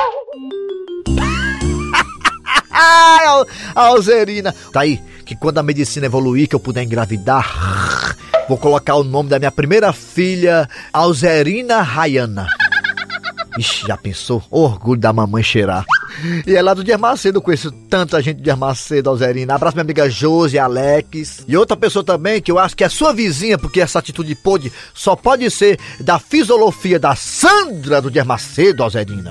Al- 2.79 3.47
Alzerina. 3.75 4.55
Tá 4.73 4.81
aí, 4.81 5.01
que 5.25 5.35
quando 5.37 5.59
a 5.59 5.63
medicina 5.63 6.07
evoluir, 6.07 6.49
que 6.49 6.55
eu 6.55 6.61
puder 6.61 6.83
engravidar, 6.85 8.17
vou 8.49 8.57
colocar 8.59 8.95
o 8.95 9.05
nome 9.05 9.29
da 9.29 9.39
minha 9.39 9.53
primeira 9.53 9.93
filha, 9.93 10.69
Alzerina 10.93 11.83
Rayana. 11.83 12.47
Ixi, 13.59 13.87
já 13.89 13.97
pensou? 13.97 14.43
Orgulho 14.51 15.01
da 15.01 15.13
mamãe 15.13 15.43
cheirar. 15.43 15.85
E 16.47 16.55
é 16.55 16.63
lá 16.63 16.75
do 16.75 16.85
Dias 16.85 16.99
Macedo, 16.99 17.41
conheço 17.43 17.71
tanta 17.73 18.21
gente 18.23 18.37
do 18.37 18.43
Dias 18.43 18.57
Macedo, 18.59 19.11
Alzerina. 19.11 19.55
Abraço 19.55 19.77
minha 19.77 19.83
amiga 19.83 20.09
Josi, 20.09 20.59
Alex. 20.59 21.45
E 21.47 21.57
outra 21.57 21.77
pessoa 21.77 22.05
também, 22.05 22.41
que 22.41 22.51
eu 22.53 22.59
acho 22.59 22.77
que 22.77 22.85
é 22.85 22.89
sua 22.89 23.13
vizinha, 23.13 23.59
porque 23.59 23.81
essa 23.81 23.99
atitude 23.99 24.33
pode, 24.37 24.73
só 24.95 25.17
pode 25.17 25.51
ser 25.51 25.79
da 26.01 26.19
fisiologia 26.21 26.99
da 27.01 27.17
Sandra 27.17 28.01
do 28.01 28.11
Dias 28.11 28.27
Macedo, 28.27 28.83
Alzerina. 28.85 29.31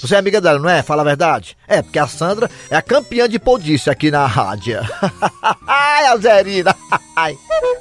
Você 0.00 0.14
é 0.14 0.18
amiga 0.18 0.40
dela, 0.40 0.58
não 0.58 0.68
é? 0.68 0.82
Fala 0.82 1.02
a 1.02 1.04
verdade. 1.04 1.56
É, 1.68 1.82
porque 1.82 1.98
a 1.98 2.06
Sandra 2.06 2.50
é 2.70 2.76
a 2.76 2.82
campeã 2.82 3.28
de 3.28 3.38
podice 3.38 3.90
aqui 3.90 4.10
na 4.10 4.26
rádio. 4.26 4.80
Ai, 5.66 6.06
Alzerina. 6.06 6.74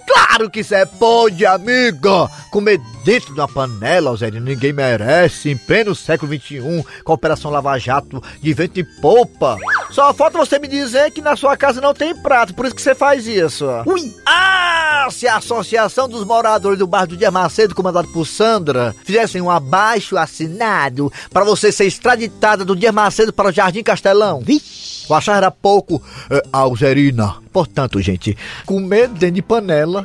Claro 0.07 0.49
que 0.49 0.59
isso 0.59 0.75
é 0.75 0.85
pode, 0.85 1.45
amiga. 1.45 2.29
Comer 2.51 2.79
dentro 3.05 3.33
da 3.33 3.47
panela, 3.47 4.09
Alzerina, 4.09 4.45
ninguém 4.45 4.73
merece. 4.73 5.49
Em 5.49 5.57
pleno 5.57 5.95
século 5.95 6.33
XXI, 6.33 6.83
com 7.03 7.11
a 7.11 7.15
Operação 7.15 7.51
Lava 7.51 7.77
Jato 7.77 8.21
de 8.41 8.53
vento 8.53 8.79
e 8.79 8.83
popa. 8.83 9.57
Só 9.91 10.13
falta 10.13 10.37
você 10.37 10.59
me 10.59 10.67
dizer 10.67 11.11
que 11.11 11.21
na 11.21 11.35
sua 11.35 11.55
casa 11.55 11.81
não 11.81 11.93
tem 11.93 12.15
prato, 12.15 12.53
por 12.53 12.65
isso 12.65 12.75
que 12.75 12.81
você 12.81 12.93
faz 12.93 13.25
isso. 13.25 13.65
Ui! 13.85 14.13
Ah, 14.25 15.07
se 15.11 15.27
a 15.27 15.37
Associação 15.37 16.07
dos 16.07 16.23
Moradores 16.23 16.77
do 16.77 16.85
Bairro 16.85 17.07
do 17.07 17.17
Dia 17.17 17.31
Macedo, 17.31 17.73
comandado 17.73 18.07
por 18.09 18.25
Sandra, 18.25 18.95
fizessem 19.03 19.41
um 19.41 19.49
abaixo 19.49 20.17
assinado 20.17 21.11
para 21.31 21.43
você 21.43 21.71
ser 21.71 21.85
extraditada 22.09 22.65
do 22.65 22.75
Dia 22.75 22.91
Macedo 22.91 23.31
para 23.31 23.49
o 23.49 23.51
Jardim 23.51 23.83
Castelão. 23.83 24.41
Vixe! 24.41 25.05
Eu 25.09 25.15
achava 25.15 25.37
era 25.37 25.51
pouco, 25.51 26.01
é, 26.29 26.41
Alzerina. 26.51 27.35
Portanto, 27.51 28.01
gente, 28.01 28.37
comer 28.65 29.07
dentro 29.07 29.35
de 29.35 29.41
panela 29.41 30.03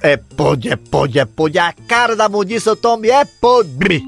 é 0.00 0.16
pode, 0.16 0.68
é 0.68 0.76
pode, 0.76 1.18
é 1.18 1.24
pode. 1.24 1.58
A 1.58 1.72
cara 1.72 2.14
da 2.16 2.28
mundiça 2.28 2.70
eu 2.70 2.76
tome 2.76 3.08
é 3.08 3.24
podre. 3.24 4.02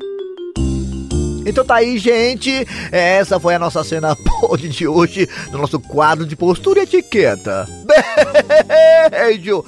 Então 1.46 1.64
tá 1.64 1.76
aí, 1.76 1.96
gente. 1.96 2.66
Essa 2.92 3.40
foi 3.40 3.54
a 3.54 3.58
nossa 3.58 3.82
cena 3.82 4.14
podre 4.40 4.68
de 4.68 4.86
hoje 4.86 5.28
no 5.50 5.58
nosso 5.58 5.80
quadro 5.80 6.26
de 6.26 6.36
postura 6.36 6.80
e 6.80 6.82
etiqueta. 6.82 7.66
Beijo! 9.10 9.64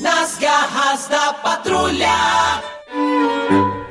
Nas 0.00 0.38
garras 0.38 1.08
da 1.08 1.32
patrulha. 1.34 2.39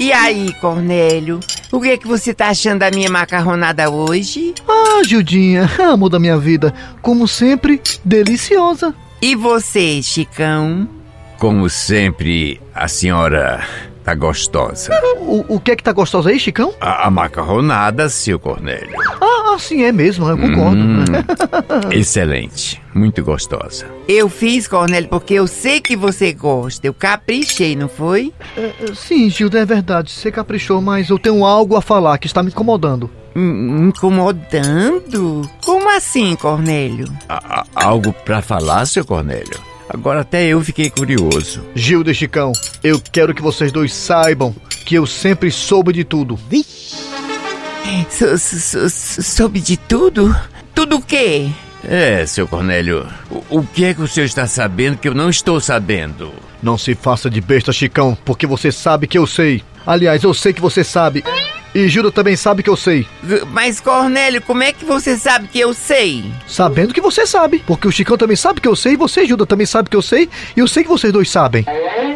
E 0.09 0.11
aí, 0.11 0.51
Cornélio? 0.53 1.39
O 1.71 1.79
que 1.79 1.89
é 1.89 1.95
que 1.95 2.07
você 2.07 2.33
tá 2.33 2.47
achando 2.47 2.79
da 2.79 2.89
minha 2.89 3.11
macarronada 3.11 3.91
hoje? 3.91 4.55
Ah, 4.67 5.03
Gildinha, 5.05 5.69
amor 5.93 6.09
da 6.09 6.17
minha 6.17 6.35
vida. 6.35 6.73
Como 6.99 7.27
sempre, 7.27 7.79
deliciosa. 8.03 8.95
E 9.21 9.35
você, 9.35 10.01
Chicão? 10.01 10.89
Como 11.37 11.69
sempre, 11.69 12.59
a 12.73 12.87
senhora 12.87 13.63
tá 14.09 14.15
gostosa. 14.15 14.91
O, 15.19 15.55
o 15.55 15.59
que 15.59 15.71
é 15.71 15.75
que 15.75 15.83
tá 15.83 15.91
gostoso 15.91 16.29
aí, 16.29 16.39
Chicão? 16.39 16.73
A, 16.81 17.07
a 17.07 17.11
macarronada, 17.11 18.09
seu 18.09 18.39
Cornélio. 18.39 18.95
Ah, 19.21 19.53
assim 19.55 19.83
é 19.83 19.91
mesmo, 19.91 20.27
eu 20.27 20.37
concordo. 20.37 20.77
Hum, 20.81 21.03
excelente, 21.91 22.81
muito 22.93 23.23
gostosa. 23.23 23.85
Eu 24.07 24.27
fiz, 24.27 24.67
Cornélio, 24.67 25.09
porque 25.09 25.35
eu 25.35 25.45
sei 25.45 25.79
que 25.79 25.95
você 25.95 26.33
gosta. 26.33 26.87
Eu 26.87 26.93
caprichei, 26.93 27.75
não 27.75 27.87
foi? 27.87 28.33
É, 28.57 28.71
é, 28.81 28.93
sim, 28.95 29.29
Gilda, 29.29 29.59
é 29.59 29.65
verdade. 29.65 30.11
Você 30.11 30.31
caprichou, 30.31 30.81
mas 30.81 31.09
eu 31.09 31.19
tenho 31.19 31.45
algo 31.45 31.75
a 31.75 31.81
falar 31.81 32.17
que 32.17 32.25
está 32.25 32.41
me 32.41 32.49
incomodando. 32.49 33.09
Me 33.35 33.89
incomodando? 33.89 35.47
Como 35.63 35.95
assim, 35.95 36.35
Cornélio? 36.35 37.05
A- 37.27 37.59
a- 37.61 37.65
algo 37.85 38.11
pra 38.25 38.41
falar, 38.41 38.85
seu 38.87 39.05
Cornélio? 39.05 39.68
Agora 39.89 40.21
até 40.21 40.45
eu 40.45 40.61
fiquei 40.61 40.89
curioso. 40.89 41.65
Gilda 41.75 42.11
e 42.11 42.15
Chicão, 42.15 42.51
eu 42.83 43.01
quero 43.11 43.33
que 43.33 43.41
vocês 43.41 43.71
dois 43.71 43.93
saibam 43.93 44.55
que 44.85 44.95
eu 44.95 45.05
sempre 45.07 45.49
soube 45.51 45.91
de 45.91 46.03
tudo. 46.03 46.37
So- 48.09 48.37
so- 48.37 48.89
so- 48.89 49.23
soube 49.23 49.59
de 49.59 49.75
tudo? 49.77 50.35
Tudo 50.75 50.97
o 50.97 51.01
quê? 51.01 51.49
É, 51.83 52.25
seu 52.25 52.47
Cornélio, 52.47 53.07
o, 53.31 53.59
o 53.59 53.63
que 53.65 53.85
é 53.85 53.93
que 53.93 54.01
o 54.01 54.07
senhor 54.07 54.25
está 54.25 54.45
sabendo 54.45 54.97
que 54.97 55.07
eu 55.07 55.13
não 55.15 55.29
estou 55.29 55.59
sabendo? 55.61 56.31
Não 56.61 56.77
se 56.77 56.93
faça 56.93 57.29
de 57.29 57.39
besta, 57.41 57.71
Chicão, 57.71 58.17
porque 58.25 58.45
você 58.45 58.71
sabe 58.71 59.07
que 59.07 59.17
eu 59.17 59.25
sei. 59.25 59.63
Aliás, 59.87 60.23
eu 60.23 60.33
sei 60.33 60.51
que 60.53 60.61
você 60.61 60.83
sabe. 60.83 61.23
E 61.73 61.87
Gilda 61.87 62.11
também 62.11 62.35
sabe 62.35 62.63
que 62.63 62.69
eu 62.69 62.75
sei. 62.75 63.07
Mas, 63.51 63.79
Cornélio, 63.79 64.41
como 64.41 64.63
é 64.63 64.73
que 64.73 64.83
você 64.83 65.17
sabe 65.17 65.47
que 65.47 65.59
eu 65.59 65.73
sei? 65.73 66.25
Sabendo 66.47 66.93
que 66.93 67.01
você 67.01 67.25
sabe. 67.25 67.63
Porque 67.65 67.87
o 67.87 67.91
Chicão 67.91 68.17
também 68.17 68.35
sabe 68.35 68.59
que 68.59 68.67
eu 68.67 68.75
sei, 68.75 68.97
você, 68.97 69.25
Gilda, 69.25 69.45
também 69.45 69.67
sabe 69.67 69.89
que 69.89 69.95
eu 69.95 70.01
sei. 70.01 70.29
E 70.55 70.59
eu 70.59 70.67
sei 70.67 70.83
que 70.83 70.89
vocês 70.89 71.13
dois 71.13 71.29
sabem. 71.29 71.65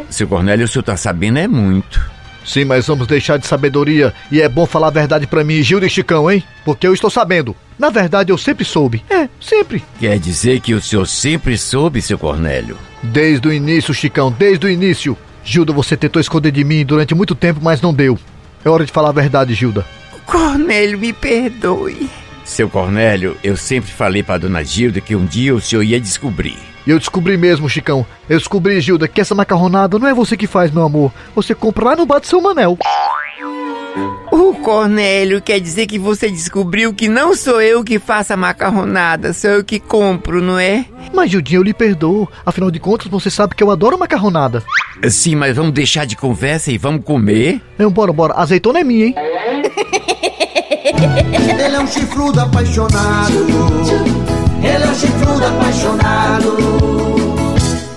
Seu 0.10 0.27
Cornélio, 0.27 0.65
o 0.65 0.67
senhor 0.67 0.81
está 0.81 0.98
sabendo 0.98 1.38
é 1.38 1.48
muito. 1.48 2.13
Sim, 2.45 2.65
mas 2.65 2.88
vamos 2.88 3.07
deixar 3.07 3.38
de 3.38 3.48
sabedoria. 3.48 4.13
E 4.31 4.41
é 4.41 4.50
bom 4.50 4.65
falar 4.65 4.88
a 4.88 4.91
verdade 4.91 5.27
pra 5.27 5.43
mim, 5.43 5.62
Gilda 5.62 5.86
e 5.86 5.89
Chicão, 5.89 6.29
hein? 6.29 6.43
Porque 6.65 6.86
eu 6.86 6.93
estou 6.93 7.10
sabendo. 7.10 7.55
Na 7.79 7.89
verdade, 7.89 8.31
eu 8.31 8.38
sempre 8.38 8.65
soube. 8.65 9.03
É, 9.10 9.29
sempre. 9.39 9.83
Quer 10.00 10.19
dizer 10.19 10.60
que 10.60 10.74
o 10.74 10.81
senhor 10.81 11.07
sempre 11.07 11.57
soube, 11.57 12.01
seu 12.01 12.17
Cornélio? 12.17 12.77
Desde 13.01 13.48
o 13.48 13.53
início, 13.53 13.93
Chicão, 13.93 14.31
desde 14.31 14.65
o 14.65 14.69
início. 14.69 15.17
Gilda, 15.43 15.74
você 15.74 15.98
tentou 15.98 16.19
esconder 16.19 16.51
de 16.51 16.63
mim 16.63 16.86
durante 16.86 17.15
muito 17.15 17.36
tempo, 17.36 17.60
mas 17.62 17.81
não 17.81 17.93
deu. 17.93 18.17
É 18.65 18.70
hora 18.70 18.86
de 18.86 18.91
falar 18.91 19.10
a 19.10 19.13
verdade, 19.13 19.53
Gilda. 19.53 19.86
Cornélio, 20.25 20.98
me 20.98 21.12
perdoe. 21.12 22.10
Seu 22.46 22.70
Cornélio, 22.70 23.38
eu 23.43 23.55
sempre 23.55 23.91
falei 23.91 24.22
para 24.22 24.39
dona 24.39 24.63
Gilda 24.63 25.01
que 25.01 25.15
um 25.15 25.25
dia 25.25 25.55
o 25.55 25.62
senhor 25.62 25.84
ia 25.84 26.00
descobrir. 26.00 26.58
E 26.86 26.89
eu 26.89 27.00
descobri 27.00 27.38
mesmo, 27.38 27.70
Chicão. 27.70 28.05
Eu 28.29 28.38
descobri, 28.38 28.79
Gilda, 28.82 29.08
que 29.08 29.22
essa 29.22 29.34
macarronada 29.34 29.98
não 29.98 30.08
é 30.08 30.13
você 30.13 30.36
que 30.36 30.48
faz, 30.48 30.70
meu 30.70 30.84
amor. 30.84 31.12
Você 31.34 31.55
compra 31.55 31.86
lá 31.86 31.96
no 31.96 32.05
bar 32.05 32.20
do 32.20 32.27
seu 32.27 32.41
Manel. 32.41 32.77
O 34.31 34.53
Cornélio 34.55 35.41
quer 35.41 35.59
dizer 35.59 35.85
que 35.85 36.00
você 36.00 36.29
descobriu 36.29 36.93
que 36.93 37.07
não 37.07 37.35
sou 37.35 37.62
eu 37.62 37.83
que 37.83 38.00
faço 38.00 38.33
a 38.33 38.38
macarronada, 38.38 39.33
sou 39.33 39.51
eu 39.51 39.63
que 39.63 39.79
compro, 39.79 40.41
não 40.41 40.57
é? 40.57 40.85
Mas, 41.13 41.29
Gildinha, 41.29 41.59
eu 41.59 41.63
lhe 41.63 41.73
perdoo. 41.73 42.27
Afinal 42.45 42.71
de 42.71 42.79
contas, 42.79 43.07
você 43.07 43.29
sabe 43.29 43.55
que 43.55 43.63
eu 43.63 43.69
adoro 43.69 43.97
macarronada. 44.00 44.63
Sim, 45.09 45.35
mas 45.35 45.55
vamos 45.55 45.73
deixar 45.73 46.05
de 46.05 46.15
conversa 46.15 46.71
e 46.71 46.77
vamos 46.77 47.03
comer? 47.03 47.62
Então, 47.75 47.91
bora, 47.91 48.12
bora. 48.12 48.33
Azeitona 48.35 48.79
é 48.79 48.83
minha, 48.83 49.05
hein? 49.07 49.15
Ele 51.63 51.75
é 51.75 51.79
um 51.79 51.88
chifrudo 51.88 52.39
apaixonado. 52.39 53.45
Ele 54.62 54.83
é 54.83 54.88
um 54.88 54.95
chifrudo 54.95 55.45
apaixonado. 55.45 56.57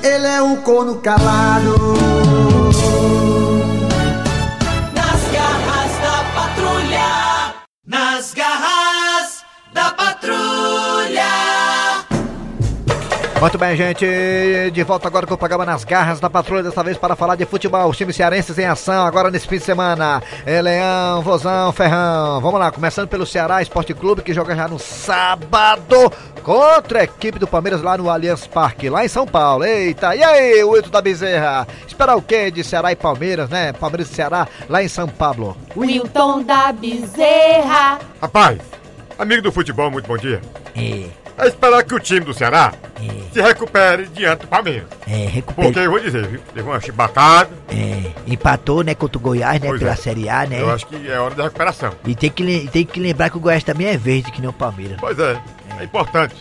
Ele 0.03 0.27
é 0.27 0.43
um 0.43 0.57
corno 0.57 0.97
calado. 0.97 2.26
Muito 13.39 13.59
bem, 13.59 13.77
gente. 13.77 14.07
De 14.73 14.83
volta 14.83 15.07
agora 15.07 15.27
com 15.27 15.35
o 15.35 15.39
programa 15.39 15.65
Nas 15.65 15.85
Garras 15.85 16.19
da 16.19 16.29
Patrulha, 16.29 16.63
dessa 16.63 16.83
vez 16.83 16.97
para 16.97 17.15
falar 17.15 17.37
de 17.37 17.45
futebol. 17.45 17.89
Os 17.89 17.97
times 17.97 18.17
cearenses 18.17 18.59
em 18.59 18.65
ação 18.65 19.07
agora 19.07 19.31
nesse 19.31 19.47
fim 19.47 19.59
de 19.59 19.65
semana. 19.65 20.23
É 20.45 20.61
Leão, 20.61 21.21
Vozão, 21.23 21.71
Ferrão. 21.71 22.41
Vamos 22.41 22.59
lá, 22.59 22.73
começando 22.73 23.09
pelo 23.09 23.27
Ceará 23.27 23.61
Esporte 23.61 23.93
Clube, 23.93 24.23
que 24.23 24.33
joga 24.33 24.57
já 24.57 24.67
no 24.67 24.79
sábado 24.79 26.11
contra 26.43 27.01
a 27.01 27.05
equipe 27.05 27.39
do 27.39 27.47
Palmeiras 27.47 27.83
lá 27.83 27.99
no 27.99 28.09
Allianz 28.09 28.47
Parque, 28.47 28.89
lá 28.89 29.05
em 29.05 29.09
São 29.09 29.27
Paulo. 29.27 29.65
Eita, 29.65 30.17
e 30.17 30.25
aí, 30.25 30.65
o 30.65 30.71
Wilton 30.71 30.91
da 30.91 31.03
Bezerra? 31.03 31.69
Esperar 31.87 32.17
o 32.17 32.23
quê 32.23 32.51
de 32.51 32.65
Ceará 32.65 32.91
e 32.91 32.97
Palmeiras, 32.97 33.51
né? 33.51 33.73
Palmeiras 33.75 34.11
e 34.11 34.15
Ceará 34.15 34.49
lá 34.69 34.83
em 34.83 34.89
São 34.89 35.09
Paulo. 35.09 35.57
Wilton 35.77 36.43
da 36.43 36.73
Bezerra. 36.73 37.99
Rapaz, 38.21 38.59
amigo 39.19 39.43
do 39.43 39.53
futebol, 39.53 39.91
muito 39.91 40.07
bom 40.09 40.17
dia. 40.17 40.41
É, 40.75 41.07
É 41.39 41.47
esperar 41.49 41.85
que 41.85 41.95
o 41.95 42.01
time 42.01 42.21
do 42.21 42.33
Ceará 42.33 42.73
se 43.33 43.41
recupere 43.43 44.07
diante 44.07 44.41
do 44.41 44.47
Palmeiras. 44.49 44.87
é, 45.07 45.27
recupera. 45.27 45.69
Porque 45.69 45.81
eu 45.81 45.91
vou 45.91 46.01
dizer, 46.01 46.27
viu? 46.27 46.41
Teve 46.55 46.67
uma 46.69 46.81
chibatada. 46.81 47.51
É, 47.71 48.11
empatou, 48.27 48.83
né, 48.83 48.95
contra 48.95 49.19
o 49.19 49.21
Goiás, 49.21 49.61
né, 49.61 49.69
Pois 49.69 49.79
pela 49.81 49.93
é. 49.93 49.97
Série 49.97 50.29
A, 50.29 50.47
né? 50.47 50.61
Eu 50.63 50.71
acho 50.71 50.87
que 50.87 51.11
é 51.11 51.19
hora 51.19 51.35
da 51.35 51.45
recuperação. 51.45 51.93
E 52.07 52.15
tem 52.15 52.31
que, 52.31 52.69
tem 52.73 52.85
que 52.87 52.99
lembrar 52.99 53.29
que 53.29 53.37
o 53.37 53.41
Goiás 53.41 53.63
também 53.63 53.87
é 53.89 53.97
verde, 53.99 54.33
que 54.33 54.41
nem 54.41 54.49
o 54.49 54.53
Palmeiras. 54.53 54.97
Pois 54.99 55.19
é, 55.19 55.39
é 55.79 55.85
importante. 55.85 56.37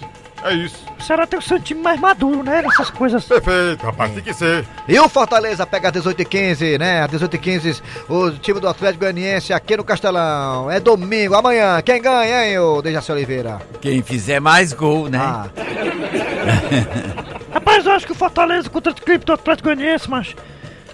É 0.45 0.53
isso. 0.53 0.85
O 0.99 1.03
Ceará 1.03 1.25
tem 1.25 1.39
o 1.39 1.41
seu 1.41 1.59
time 1.59 1.81
mais 1.81 1.99
maduro, 1.99 2.43
né? 2.43 2.61
Nessas 2.61 2.89
coisas. 2.91 3.25
Perfeito, 3.25 3.83
rapaz, 3.85 4.11
tem 4.13 4.23
que 4.23 4.33
ser. 4.33 4.65
E 4.87 4.99
o 4.99 5.09
Fortaleza 5.09 5.65
pega 5.65 5.87
a 5.87 5.91
18 5.91 6.21
e 6.21 6.25
15, 6.25 6.77
né? 6.77 7.01
A 7.01 7.07
18 7.07 7.35
e 7.35 7.39
15, 7.39 7.81
o 8.07 8.31
time 8.31 8.59
do 8.59 8.67
Atlético 8.67 8.99
Goianiense 9.01 9.53
aqui 9.53 9.75
no 9.75 9.83
Castelão. 9.83 10.69
É 10.69 10.79
domingo, 10.79 11.33
amanhã. 11.35 11.81
Quem 11.81 12.01
ganha, 12.01 12.45
hein, 12.47 12.59
ô 12.59 12.81
Dejaci 12.81 13.11
Oliveira? 13.11 13.59
Quem 13.81 14.01
fizer 14.03 14.39
mais 14.39 14.71
gol, 14.71 15.09
né? 15.09 15.17
Ah, 15.19 15.47
Rapaz, 17.53 17.85
eu 17.85 17.91
acho 17.91 18.05
que 18.05 18.11
o 18.11 18.15
Fortaleza 18.15 18.69
contra 18.69 18.91
o 18.91 18.95
equipe 18.95 19.25
do 19.25 19.33
Atlético 19.33 19.69
Goianiense, 19.69 20.09
mas 20.09 20.35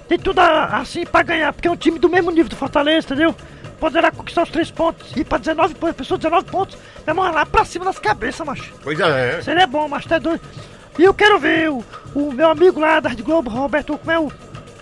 tem 0.08 0.18
tudo 0.18 0.40
a- 0.40 0.78
assim 0.78 1.06
pra 1.06 1.24
ganhar, 1.24 1.52
porque 1.54 1.68
é 1.68 1.72
um 1.72 1.76
time 1.76 2.00
do 2.00 2.10
mesmo 2.10 2.32
nível 2.32 2.50
do 2.50 2.56
Fortaleza, 2.56 3.06
entendeu? 3.08 3.36
Poderá 3.82 4.12
conquistar 4.12 4.44
os 4.44 4.50
três 4.52 4.70
pontos 4.70 5.12
e 5.16 5.24
pra 5.26 5.40
19 5.40 5.74
pontos, 5.74 5.96
pessoa 5.98 6.18
19 6.20 6.46
pontos, 6.46 6.78
vai 7.04 7.16
morrer 7.16 7.32
lá 7.32 7.46
pra 7.48 7.66
cima 7.66 7.84
das 7.84 7.98
cabeças, 7.98 8.46
macho. 8.46 8.72
Pois 8.84 9.00
é. 9.00 9.42
Seria 9.42 9.66
bom, 9.66 9.88
mas 9.88 10.06
tá 10.06 10.20
doido. 10.20 10.40
E 11.00 11.04
eu 11.04 11.14
quero 11.16 11.40
ver 11.40 11.72
o, 11.72 11.84
o 12.14 12.32
meu 12.32 12.52
amigo 12.52 12.80
lá 12.80 13.00
da 13.00 13.10
Rede 13.10 13.24
Globo, 13.24 13.50
Roberto, 13.50 13.98
como 13.98 14.12
é 14.12 14.20
o 14.20 14.32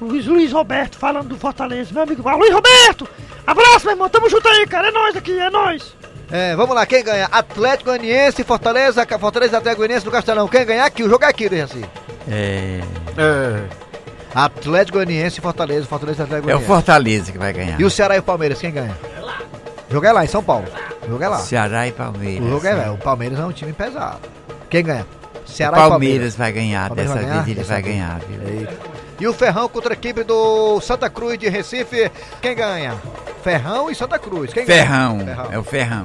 Luiz, 0.02 0.26
Luiz 0.28 0.52
Roberto, 0.52 0.98
falando 0.98 1.30
do 1.30 1.38
Fortaleza. 1.38 1.92
Meu 1.94 2.04
amigo, 2.04 2.30
Luiz 2.30 2.54
Roberto! 2.54 3.08
Abraço, 3.48 3.86
meu 3.86 3.94
irmão, 3.94 4.10
tamo 4.10 4.30
junto 4.30 4.48
aí, 4.50 4.68
cara, 4.68 4.90
é 4.90 4.92
nóis 4.92 5.16
aqui, 5.16 5.40
é 5.40 5.50
nóis. 5.50 5.96
é, 6.30 6.54
vamos 6.58 6.76
lá, 6.76 6.86
quem 6.86 7.02
ganha? 7.02 7.30
Atlético 7.32 7.92
Goianiense 7.92 8.44
Fortaleza, 8.44 9.08
Fortaleza 9.18 9.58
Atlético 9.58 9.80
Goianiense 9.80 10.06
no 10.06 10.12
Castelão. 10.12 10.48
Quem 10.50 10.66
ganhar 10.66 10.86
aqui? 10.86 11.04
O 11.04 11.10
jogo 11.10 11.24
é 11.24 11.28
aqui, 11.30 11.48
Dejaci. 11.48 11.86
É. 12.30 12.82
É. 13.18 13.89
Atlético 14.34 14.98
Goianiense 14.98 15.40
e 15.40 15.42
Fortaleza, 15.42 15.86
Fortaleza 15.88 16.24
Atlético 16.24 16.50
É 16.50 16.54
o 16.54 16.58
Goianiense. 16.60 16.68
Fortaleza 16.68 17.32
que 17.32 17.38
vai 17.38 17.54
ganhar. 17.54 17.80
E 17.82 17.84
o 17.86 17.90
Ceará 17.90 18.16
e 18.16 18.20
o 18.20 18.24
Palmeiras, 18.24 18.60
quem 18.60 18.72
ganha? 18.72 18.96
O 19.90 19.94
jogo 19.94 20.06
é 20.06 20.12
lá, 20.12 20.24
em 20.24 20.28
São 20.28 20.44
Paulo. 20.44 20.66
O 21.06 21.10
jogo 21.10 21.24
é 21.24 21.28
lá. 21.28 21.38
Ceará 21.40 21.88
e 21.88 21.92
Palmeiras. 21.92 22.46
O 22.48 22.50
jogo 22.52 22.68
é 22.68 22.74
lá. 22.74 22.92
O 22.92 22.98
Palmeiras 22.98 23.40
é 23.40 23.44
um 23.46 23.52
time 23.52 23.74
pesado. 23.74 24.20
Quem 24.70 24.84
ganha? 24.84 25.06
Ceará 25.46 25.78
o 25.84 25.88
e 25.88 25.90
Palmeiras 25.90 26.36
vai 26.36 26.52
ganhar, 26.52 26.88
Palmeiras 26.90 27.14
dessa 27.14 27.26
vai 27.26 27.30
ganhar? 27.32 27.44
vez 27.44 27.48
ele 27.48 27.60
Dessa 27.60 27.74
vai 27.74 27.82
vez. 27.82 27.96
ganhar, 27.96 28.20
viu? 28.20 28.60
Eita. 28.60 28.78
E 29.20 29.28
o 29.28 29.34
Ferrão 29.34 29.68
contra 29.68 29.94
a 29.94 29.96
equipe 29.96 30.24
do 30.24 30.80
Santa 30.80 31.10
Cruz 31.10 31.38
de 31.40 31.50
Recife. 31.50 32.12
Quem 32.42 32.56
ganha? 32.56 32.96
Ferrão 33.44 33.90
e 33.90 33.96
Santa 33.96 34.20
Cruz. 34.20 34.54
Quem 34.54 34.66
Ferrão, 34.66 35.18
ganha? 35.18 35.36
Ferrão. 35.36 35.52
é 35.52 35.58
o 35.60 35.64
Ferrão. 35.64 36.04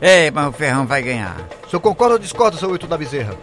É, 0.00 0.30
mas 0.30 0.46
o 0.48 0.52
Ferrão 0.52 0.86
vai 0.86 1.02
ganhar. 1.02 1.36
O 1.66 1.70
senhor 1.70 1.80
concorda 1.80 2.14
ou 2.14 2.18
discorda, 2.18 2.56
seu 2.56 2.70
Wilton 2.70 2.86
da 2.86 2.96
Bezerra? 2.96 3.34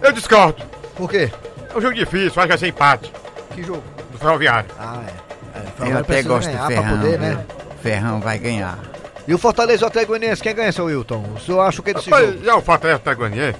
Eu 0.00 0.12
discordo. 0.12 0.62
Por 0.94 1.10
quê? 1.10 1.30
É 1.72 1.78
um 1.78 1.80
jogo 1.80 1.94
difícil, 1.94 2.28
acho 2.28 2.40
que 2.42 2.48
vai 2.48 2.58
ser 2.58 2.68
empate. 2.68 3.12
Que 3.54 3.62
jogo? 3.62 3.82
Do 4.12 4.18
Ferroviário. 4.18 4.70
Ah, 4.78 5.02
é. 5.06 5.28
Eu 5.58 5.86
Ferrão 5.86 6.00
até 6.00 6.22
gosto 6.22 6.50
do 6.50 6.66
Ferrão, 6.66 6.98
poder, 6.98 7.18
né? 7.18 7.46
Ferrão 7.82 8.20
vai 8.20 8.38
ganhar. 8.38 8.78
E 9.26 9.34
o 9.34 9.38
Fortaleza 9.38 9.82
e 9.82 9.84
o 9.84 9.88
Atlético 9.88 10.12
quem 10.42 10.54
ganha, 10.54 10.72
seu 10.72 10.86
Wilton? 10.86 11.24
O 11.36 11.40
senhor 11.40 11.60
acha 11.60 11.80
o 11.80 11.84
que 11.84 11.92
desse 11.92 12.08
Rapaz, 12.10 12.32
jogo? 12.32 12.44
já 12.44 12.56
o 12.56 12.62
Fortaleza 12.62 12.98
Goianiense, 13.14 13.58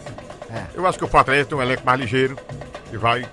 É. 0.50 0.62
eu 0.74 0.86
acho 0.86 0.98
que 0.98 1.04
o 1.04 1.08
Fortaleza 1.08 1.44
tem 1.46 1.58
um 1.58 1.62
elenco 1.62 1.82
mais 1.84 2.00
ligeiro 2.00 2.36
e 2.92 2.96
vai 2.96 3.26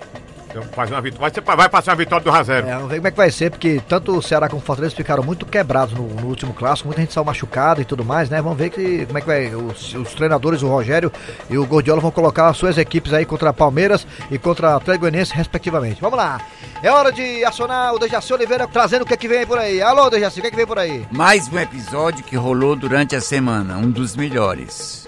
então, 0.56 0.64
fazer 0.72 0.94
uma 0.94 1.02
vitória. 1.02 1.22
Vai, 1.22 1.32
ser- 1.32 1.42
vai 1.58 1.70
passar 1.70 1.92
uma 1.92 1.98
vitória 1.98 2.24
do 2.24 2.32
Razero. 2.32 2.68
É, 2.68 2.74
vamos 2.76 2.90
ver 2.90 2.96
como 2.98 3.08
é 3.08 3.12
que 3.12 3.18
vai 3.18 3.30
ser, 3.32 3.52
porque 3.52 3.82
tanto 3.90 4.18
o 4.18 4.22
Ceará 4.22 4.48
como 4.48 4.62
o 4.62 4.66
Fortaleza 4.66 4.96
ficaram 4.96 5.22
muito 5.22 5.46
quebrados 5.46 5.94
no, 5.94 6.08
no 6.08 6.28
último 6.28 6.54
clássico, 6.54 6.88
muita 6.88 7.02
gente 7.02 7.14
saiu 7.14 7.26
machucada 7.26 7.82
e 7.82 7.86
tudo 7.86 8.06
mais, 8.06 8.30
né? 8.30 8.42
Vamos 8.42 8.58
ver 8.58 8.70
que, 8.70 9.06
como 9.06 9.18
é 9.18 9.22
que 9.22 9.28
vai. 9.28 9.54
Os, 9.54 9.94
os 9.94 10.14
treinadores, 10.14 10.62
o 10.64 10.68
Rogério 10.70 11.12
e 11.50 11.58
o 11.58 11.66
Gordiola 11.66 12.00
vão 12.00 12.12
colocar 12.12 12.48
as 12.48 12.56
suas 12.58 12.78
equipes 12.78 13.12
aí 13.14 13.26
contra 13.26 13.52
Palmeiras 13.52 14.08
e 14.32 14.38
contra 14.38 14.76
Atlético 14.76 15.02
Goianiense, 15.02 15.34
respectivamente. 15.34 16.00
Vamos 16.00 16.18
lá. 16.18 16.40
É 16.82 16.90
hora 16.90 17.12
de 17.12 17.44
acionar 17.44 17.94
o 17.94 18.00
Dejaci 18.00 18.34
Oliveira 18.34 18.68
trazendo 18.68 19.02
o 19.02 19.06
que, 19.06 19.14
é 19.14 19.18
que 19.18 19.28
vem 19.28 19.46
por 19.46 19.58
aí. 19.58 19.82
Alô, 19.82 20.10
Dejaci, 20.10 20.40
o 20.40 20.42
que, 20.42 20.48
é 20.48 20.52
que 20.52 20.56
vem 20.58 20.68
por 20.68 20.80
aí? 20.80 21.06
Mais 21.12 21.48
um 21.52 21.60
episódio 21.60 22.24
que 22.24 22.36
rolou 22.38 22.76
durante 22.76 23.16
a 23.16 23.22
semana, 23.22 23.78
um 23.78 23.90
dos 23.90 24.16
melhores. 24.16 25.06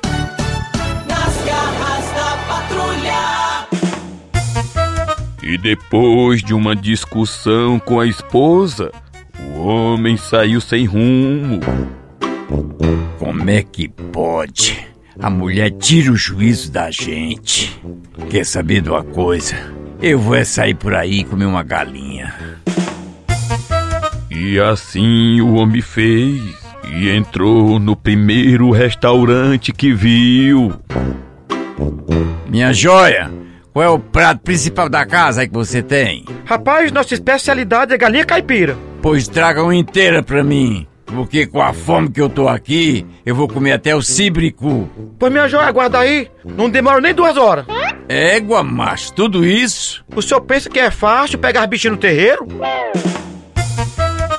Nas 1.07 1.33
E 5.47 5.57
depois 5.57 6.43
de 6.43 6.53
uma 6.53 6.75
discussão 6.75 7.79
com 7.79 8.01
a 8.01 8.05
esposa, 8.05 8.91
o 9.39 9.61
homem 9.61 10.17
saiu 10.17 10.59
sem 10.59 10.83
rumo. 10.83 11.61
Como 13.17 13.49
é 13.49 13.63
que 13.63 13.87
pode? 13.87 14.85
A 15.17 15.29
mulher 15.29 15.71
tira 15.71 16.11
o 16.11 16.17
juízo 16.17 16.69
da 16.69 16.91
gente. 16.91 17.81
Quer 18.29 18.45
saber 18.45 18.81
de 18.81 18.89
uma 18.89 19.05
coisa? 19.05 19.55
Eu 20.01 20.19
vou 20.19 20.35
é 20.35 20.43
sair 20.43 20.73
por 20.73 20.93
aí 20.93 21.19
e 21.19 21.23
comer 21.23 21.45
uma 21.45 21.63
galinha. 21.63 22.35
E 24.29 24.59
assim 24.59 25.39
o 25.39 25.53
homem 25.53 25.81
fez. 25.81 26.41
E 26.91 27.07
entrou 27.07 27.79
no 27.79 27.95
primeiro 27.95 28.69
restaurante 28.71 29.71
que 29.71 29.93
viu. 29.93 30.73
Minha 32.49 32.73
joia, 32.73 33.31
qual 33.77 33.85
é 33.85 33.89
o 33.89 33.99
prato 33.99 34.41
principal 34.41 34.89
da 34.89 35.05
casa 35.05 35.41
aí 35.41 35.47
que 35.47 35.53
você 35.53 35.83
tem? 35.83 36.25
Rapaz, 36.45 36.91
nossa 36.91 37.13
especialidade 37.13 37.93
é 37.93 37.97
galinha 37.97 38.25
caipira. 38.25 38.75
Pois 39.03 39.27
traga 39.27 39.61
uma 39.61 39.75
inteira 39.75 40.23
pra 40.23 40.43
mim. 40.43 40.87
Porque 41.05 41.45
com 41.45 41.61
a 41.61 41.71
fome 41.73 42.09
que 42.09 42.19
eu 42.19 42.27
tô 42.27 42.47
aqui, 42.47 43.05
eu 43.23 43.35
vou 43.35 43.47
comer 43.47 43.73
até 43.73 43.95
o 43.95 44.01
cibricu. 44.01 44.89
Pois 45.19 45.31
minha 45.31 45.47
joia, 45.47 45.67
aguarda 45.67 45.99
aí. 45.99 46.27
Não 46.43 46.71
demora 46.71 46.99
nem 46.99 47.13
duas 47.13 47.37
horas. 47.37 47.67
Égua, 48.09 48.63
macho, 48.63 49.13
tudo 49.13 49.45
isso? 49.45 50.03
O 50.15 50.23
senhor 50.23 50.41
pensa 50.41 50.71
que 50.71 50.79
é 50.79 50.89
fácil 50.89 51.37
pegar 51.37 51.67
bichinho 51.67 51.93
no 51.93 51.99
terreiro? 51.99 52.47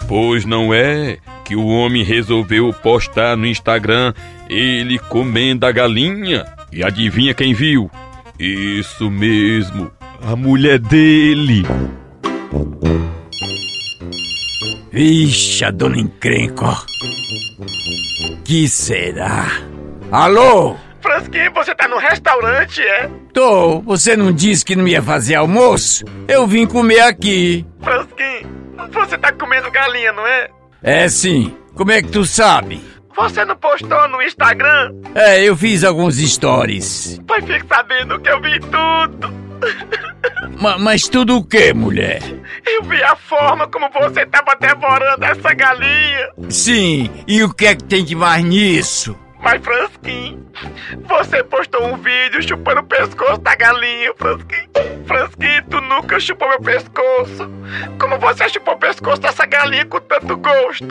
Pois 0.08 0.44
não 0.44 0.74
é 0.74 1.18
que 1.44 1.54
o 1.54 1.64
homem 1.64 2.02
resolveu 2.02 2.72
postar 2.72 3.36
no 3.36 3.46
Instagram 3.46 4.12
ele 4.50 4.98
comendo 4.98 5.64
a 5.64 5.70
galinha. 5.70 6.44
E 6.72 6.82
adivinha 6.82 7.32
quem 7.32 7.54
viu? 7.54 7.88
Isso 8.38 9.10
mesmo, 9.10 9.90
a 10.22 10.36
mulher 10.36 10.78
dele. 10.78 11.66
Vixe, 14.92 15.64
a 15.64 15.72
dona 15.72 15.98
encrenca, 15.98 16.66
ó. 16.66 16.76
Que 18.44 18.68
será? 18.68 19.44
Alô? 20.12 20.76
Fransquinho, 21.00 21.52
você 21.52 21.74
tá 21.74 21.88
no 21.88 21.98
restaurante, 21.98 22.80
é? 22.80 23.10
Tô, 23.32 23.80
você 23.80 24.16
não 24.16 24.32
disse 24.32 24.64
que 24.64 24.76
não 24.76 24.86
ia 24.86 25.02
fazer 25.02 25.34
almoço? 25.34 26.04
Eu 26.28 26.46
vim 26.46 26.64
comer 26.64 27.00
aqui. 27.00 27.66
Fransquinho, 27.82 28.48
você 28.92 29.18
tá 29.18 29.32
comendo 29.32 29.68
galinha, 29.70 30.12
não 30.12 30.24
é? 30.24 30.48
É 30.80 31.08
sim. 31.08 31.56
Como 31.74 31.90
é 31.90 32.00
que 32.02 32.08
tu 32.08 32.24
sabe? 32.24 32.80
Você 33.18 33.44
não 33.44 33.56
postou 33.56 34.08
no 34.08 34.22
Instagram? 34.22 34.94
É, 35.14 35.42
eu 35.42 35.56
fiz 35.56 35.82
alguns 35.84 36.16
stories. 36.18 37.20
Pois 37.26 37.44
fique 37.44 37.66
sabendo 37.66 38.18
que 38.20 38.28
eu 38.30 38.40
vi 38.40 38.60
tudo. 38.60 39.34
Ma- 40.60 40.78
mas 40.78 41.08
tudo 41.08 41.36
o 41.36 41.44
que, 41.44 41.74
mulher? 41.74 42.22
Eu 42.64 42.82
vi 42.84 43.02
a 43.02 43.16
forma 43.16 43.66
como 43.66 43.90
você 43.90 44.24
tava 44.26 44.54
devorando 44.60 45.24
essa 45.24 45.52
galinha. 45.52 46.28
Sim, 46.48 47.10
e 47.26 47.42
o 47.42 47.52
que 47.52 47.66
é 47.66 47.74
que 47.74 47.84
tem 47.84 48.04
de 48.04 48.14
mais 48.14 48.44
nisso? 48.44 49.18
Mas, 49.40 49.62
Fransquinho, 49.64 50.44
você 51.08 51.42
postou 51.44 51.84
um 51.86 51.96
vídeo 51.96 52.42
chupando 52.42 52.80
o 52.80 52.84
pescoço 52.84 53.38
da 53.40 53.54
galinha, 53.54 54.12
Fransquinho. 54.16 54.68
Tu 55.70 55.80
nunca 55.80 56.20
chupou 56.20 56.48
meu 56.48 56.60
pescoço. 56.60 57.50
Como 57.98 58.18
você 58.18 58.48
chupou 58.48 58.74
o 58.74 58.78
pescoço 58.78 59.20
dessa 59.20 59.46
galinha 59.46 59.86
com 59.86 59.98
tanto 60.00 60.36
gosto? 60.36 60.86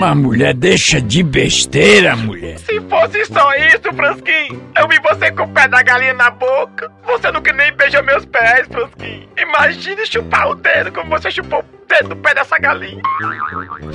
Mas 0.00 0.16
mulher, 0.16 0.54
deixa 0.54 1.00
de 1.00 1.22
besteira, 1.22 2.16
mulher. 2.16 2.58
Se 2.58 2.80
fosse 2.82 3.24
só 3.26 3.52
isso, 3.54 3.92
Fransquinho, 3.94 4.62
eu 4.76 4.88
vi 4.88 4.98
você 5.00 5.30
com 5.30 5.44
o 5.44 5.48
pé 5.48 5.68
da 5.68 5.82
galinha 5.82 6.14
na 6.14 6.30
boca. 6.30 6.90
Você 7.04 7.30
nunca 7.30 7.52
nem 7.52 7.72
beijou 7.72 8.02
meus 8.02 8.24
pés, 8.26 8.66
Fransquinho. 8.68 9.28
Imagine 9.38 10.06
chupar 10.06 10.50
o 10.50 10.54
dedo 10.54 10.92
como 10.92 11.10
você 11.10 11.30
chupou 11.30 11.60
o 11.60 11.86
dedo 11.88 12.10
do 12.10 12.16
pé 12.16 12.34
dessa 12.34 12.58
galinha. 12.58 13.02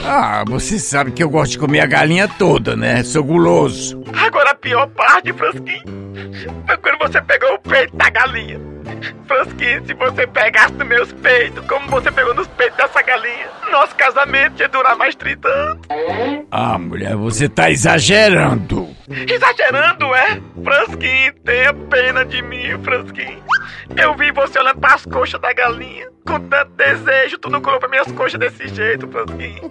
Ah, 0.05 0.43
você 0.47 0.79
sabe 0.79 1.11
que 1.11 1.23
eu 1.23 1.29
gosto 1.29 1.51
de 1.53 1.59
comer 1.59 1.81
a 1.81 1.85
galinha 1.85 2.27
toda, 2.27 2.75
né? 2.75 3.03
Sou 3.03 3.23
guloso. 3.23 4.03
Agora 4.13 4.51
a 4.51 4.55
pior 4.55 4.87
parte, 4.87 5.31
Fransquinho, 5.33 5.83
foi 6.65 6.77
quando 6.77 6.97
você 6.99 7.21
pegou 7.21 7.53
o 7.55 7.59
peito 7.59 7.95
da 7.95 8.09
galinha. 8.09 8.72
Fransquinho, 9.27 9.85
se 9.85 9.93
você 9.93 10.27
pegasse 10.27 10.73
nos 10.73 10.87
meus 10.87 11.11
peitos, 11.13 11.65
como 11.67 11.87
você 11.89 12.11
pegou 12.11 12.33
nos 12.33 12.47
peitos 12.47 12.77
dessa 12.77 13.01
galinha, 13.01 13.47
nosso 13.71 13.95
casamento 13.95 14.59
ia 14.61 14.67
durar 14.67 14.95
mais 14.95 15.15
30 15.15 15.47
anos. 15.47 15.79
Ah, 16.51 16.77
mulher, 16.77 17.15
você 17.15 17.47
tá 17.49 17.71
exagerando. 17.71 18.87
Exagerando, 19.09 20.13
é? 20.15 20.39
Fransquinho, 20.63 21.33
tenha 21.43 21.73
pena 21.73 22.23
de 22.25 22.41
mim, 22.41 22.77
Fransquinho. 22.83 23.43
Eu 23.97 24.15
vi 24.15 24.31
você 24.31 24.59
olhando 24.59 24.79
pras 24.79 25.05
coxas 25.05 25.39
da 25.41 25.53
galinha. 25.53 26.07
Com 26.25 26.39
tanto 26.39 26.71
desejo, 26.77 27.37
tu 27.37 27.49
não 27.49 27.59
colocou 27.61 27.89
minhas 27.89 28.09
coxas 28.13 28.39
desse 28.39 28.67
jeito, 28.69 29.07
Fransquinho. 29.07 29.69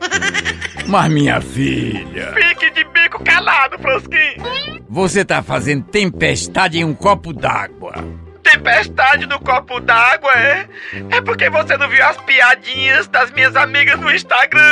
Mas 0.86 1.10
minha 1.10 1.40
filha, 1.40 2.32
Fique 2.34 2.70
de 2.70 2.84
bico 2.84 3.22
calado, 3.24 3.78
Fransquinho. 3.78 4.82
você 4.88 5.24
tá 5.24 5.42
fazendo 5.42 5.84
tempestade 5.84 6.78
em 6.78 6.84
um 6.84 6.94
copo 6.94 7.32
d'água. 7.32 7.94
Tempestade 8.42 9.26
no 9.26 9.38
copo 9.38 9.80
d'água, 9.80 10.32
é? 10.32 10.66
É 11.10 11.20
porque 11.20 11.48
você 11.48 11.76
não 11.76 11.88
viu 11.88 12.04
as 12.04 12.16
piadinhas 12.18 13.06
das 13.08 13.30
minhas 13.30 13.54
amigas 13.56 13.98
no 14.00 14.12
Instagram. 14.12 14.62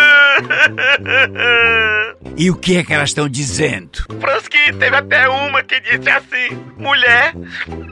E 2.37 2.51
o 2.51 2.57
que 2.57 2.79
é 2.79 2.85
que 2.85 2.93
elas 2.93 3.11
estão 3.11 3.29
dizendo? 3.29 4.05
Fransquinho, 4.21 4.77
teve 4.79 4.97
até 4.97 5.29
uma 5.29 5.63
que 5.63 5.81
disse 5.81 6.09
assim: 6.11 6.59
Mulher, 6.77 7.33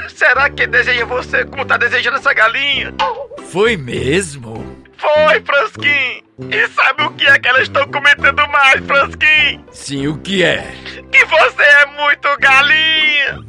será 0.09 0.51
que 0.51 0.67
deseja 0.67 1.05
você 1.05 1.45
como 1.45 1.65
tá 1.65 1.77
desejando 1.77 2.17
essa 2.17 2.33
galinha? 2.33 2.93
Foi 3.51 3.77
mesmo? 3.77 4.68
Foi, 4.99 5.41
Fransquinho. 5.41 6.23
E 6.51 6.69
sabe 6.69 7.03
o 7.05 7.11
que 7.11 7.25
é 7.27 7.39
que 7.39 7.49
elas 7.49 7.63
estão 7.63 7.87
comentando 7.89 8.47
mais, 8.49 8.85
Fransquinho? 8.85 9.65
Sim, 9.73 10.07
o 10.09 10.19
que 10.19 10.43
é? 10.43 10.73
Que 11.11 11.25
você 11.25 11.63
é 11.63 11.87
muito 11.87 12.29
galinha. 12.39 13.41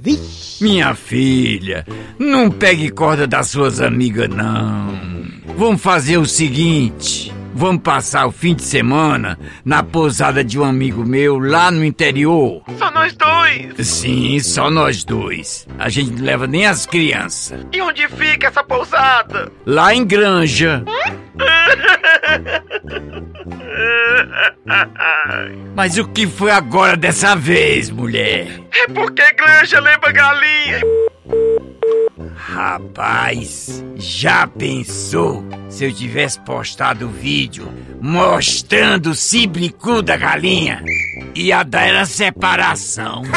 Minha 0.62 0.94
filha, 0.94 1.86
não 2.18 2.52
pegue 2.52 2.90
corda 2.90 3.26
das 3.26 3.48
suas 3.48 3.80
amigas, 3.80 4.28
não. 4.30 5.00
Vamos 5.56 5.82
fazer 5.82 6.18
o 6.18 6.26
seguinte: 6.26 7.34
vamos 7.54 7.82
passar 7.82 8.26
o 8.26 8.32
fim 8.32 8.54
de 8.56 8.64
semana 8.64 9.38
na 9.64 9.84
pousada 9.84 10.44
de 10.44 10.60
um 10.60 10.64
amigo 10.64 11.06
meu 11.06 11.38
lá 11.40 11.72
no 11.72 11.84
interior. 11.86 12.62
Só 12.78 12.92
nós 12.92 13.14
dois. 13.14 13.88
Sim, 13.88 14.40
só 14.40 14.70
nós 14.70 15.04
dois. 15.04 15.68
A 15.78 15.90
gente 15.90 16.12
não 16.12 16.26
leva 16.26 16.48
nem 16.48 16.66
as 16.66 16.86
crianças. 16.86 17.66
E 17.72 17.82
onde 17.82 18.08
fica 18.10 18.48
essa 18.48 18.64
pousada? 18.64 19.52
Lá 19.66 19.94
em 19.94 20.06
Granja. 20.06 20.84
Mas 25.76 25.98
o 25.98 26.08
que 26.08 26.28
foi 26.28 26.52
agora 26.52 26.96
dessa 26.98 27.36
vez, 27.36 27.90
mulher? 27.90 28.48
É 28.72 28.88
porque 28.88 29.32
granja 29.34 29.80
lembra 29.80 30.12
galinha. 30.12 30.82
Rapaz, 32.36 33.84
já 33.96 34.46
pensou 34.48 35.46
se 35.70 35.86
eu 35.86 35.94
tivesse 35.94 36.40
postado 36.42 37.06
o 37.06 37.10
vídeo 37.10 37.72
mostrando 38.02 39.12
o 39.12 39.16
cibricu 39.16 40.02
da 40.02 40.18
galinha. 40.18 40.84
Ia 41.36 41.64
dar 41.64 41.88
era 41.88 42.06
separação. 42.06 43.22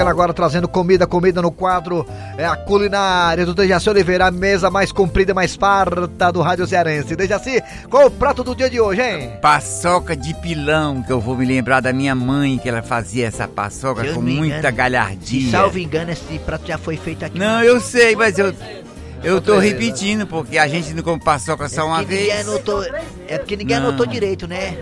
Chegando 0.00 0.12
agora 0.12 0.32
trazendo 0.32 0.66
comida, 0.66 1.06
comida 1.06 1.42
no 1.42 1.52
quadro. 1.52 2.06
É 2.38 2.46
a 2.46 2.56
culinária 2.56 3.44
do 3.44 3.52
Dejaci 3.52 3.90
Oliveira, 3.90 4.28
a 4.28 4.30
mesa 4.30 4.70
mais 4.70 4.90
comprida 4.90 5.32
e 5.32 5.34
mais 5.34 5.54
farta 5.54 6.32
do 6.32 6.40
Rádio 6.40 6.66
Cearense. 6.66 7.14
Dejaci, 7.14 7.62
qual 7.90 8.06
o 8.06 8.10
prato 8.10 8.42
do 8.42 8.56
dia 8.56 8.70
de 8.70 8.80
hoje, 8.80 9.02
hein? 9.02 9.32
Paçoca 9.42 10.16
de 10.16 10.32
pilão, 10.32 11.02
que 11.02 11.12
eu 11.12 11.20
vou 11.20 11.36
me 11.36 11.44
lembrar 11.44 11.80
da 11.80 11.92
minha 11.92 12.14
mãe, 12.14 12.56
que 12.56 12.66
ela 12.66 12.80
fazia 12.80 13.26
essa 13.26 13.46
paçoca 13.46 14.02
eu 14.02 14.14
com 14.14 14.22
muita 14.22 14.56
engano, 14.56 14.76
galhardia. 14.78 15.42
Se 15.42 15.50
salvo 15.50 15.78
engano, 15.78 16.12
esse 16.12 16.38
prato 16.38 16.66
já 16.66 16.78
foi 16.78 16.96
feito 16.96 17.22
aqui. 17.26 17.38
Não, 17.38 17.62
eu 17.62 17.78
sei, 17.78 18.16
mas 18.16 18.38
eu. 18.38 18.54
Eu 19.22 19.40
tô 19.40 19.58
repetindo, 19.58 20.26
porque 20.26 20.56
a 20.56 20.66
gente 20.66 20.94
não 20.94 21.02
come 21.02 21.20
paçoca 21.22 21.68
só 21.68 21.86
uma 21.86 21.98
Porque 21.98 22.14
ninguém 22.14 22.30
vez. 22.34 22.48
anotou, 22.48 22.84
é 23.28 23.38
porque 23.38 23.56
ninguém 23.56 23.78
Não. 23.78 23.88
anotou 23.88 24.06
direito, 24.06 24.46
né? 24.48 24.78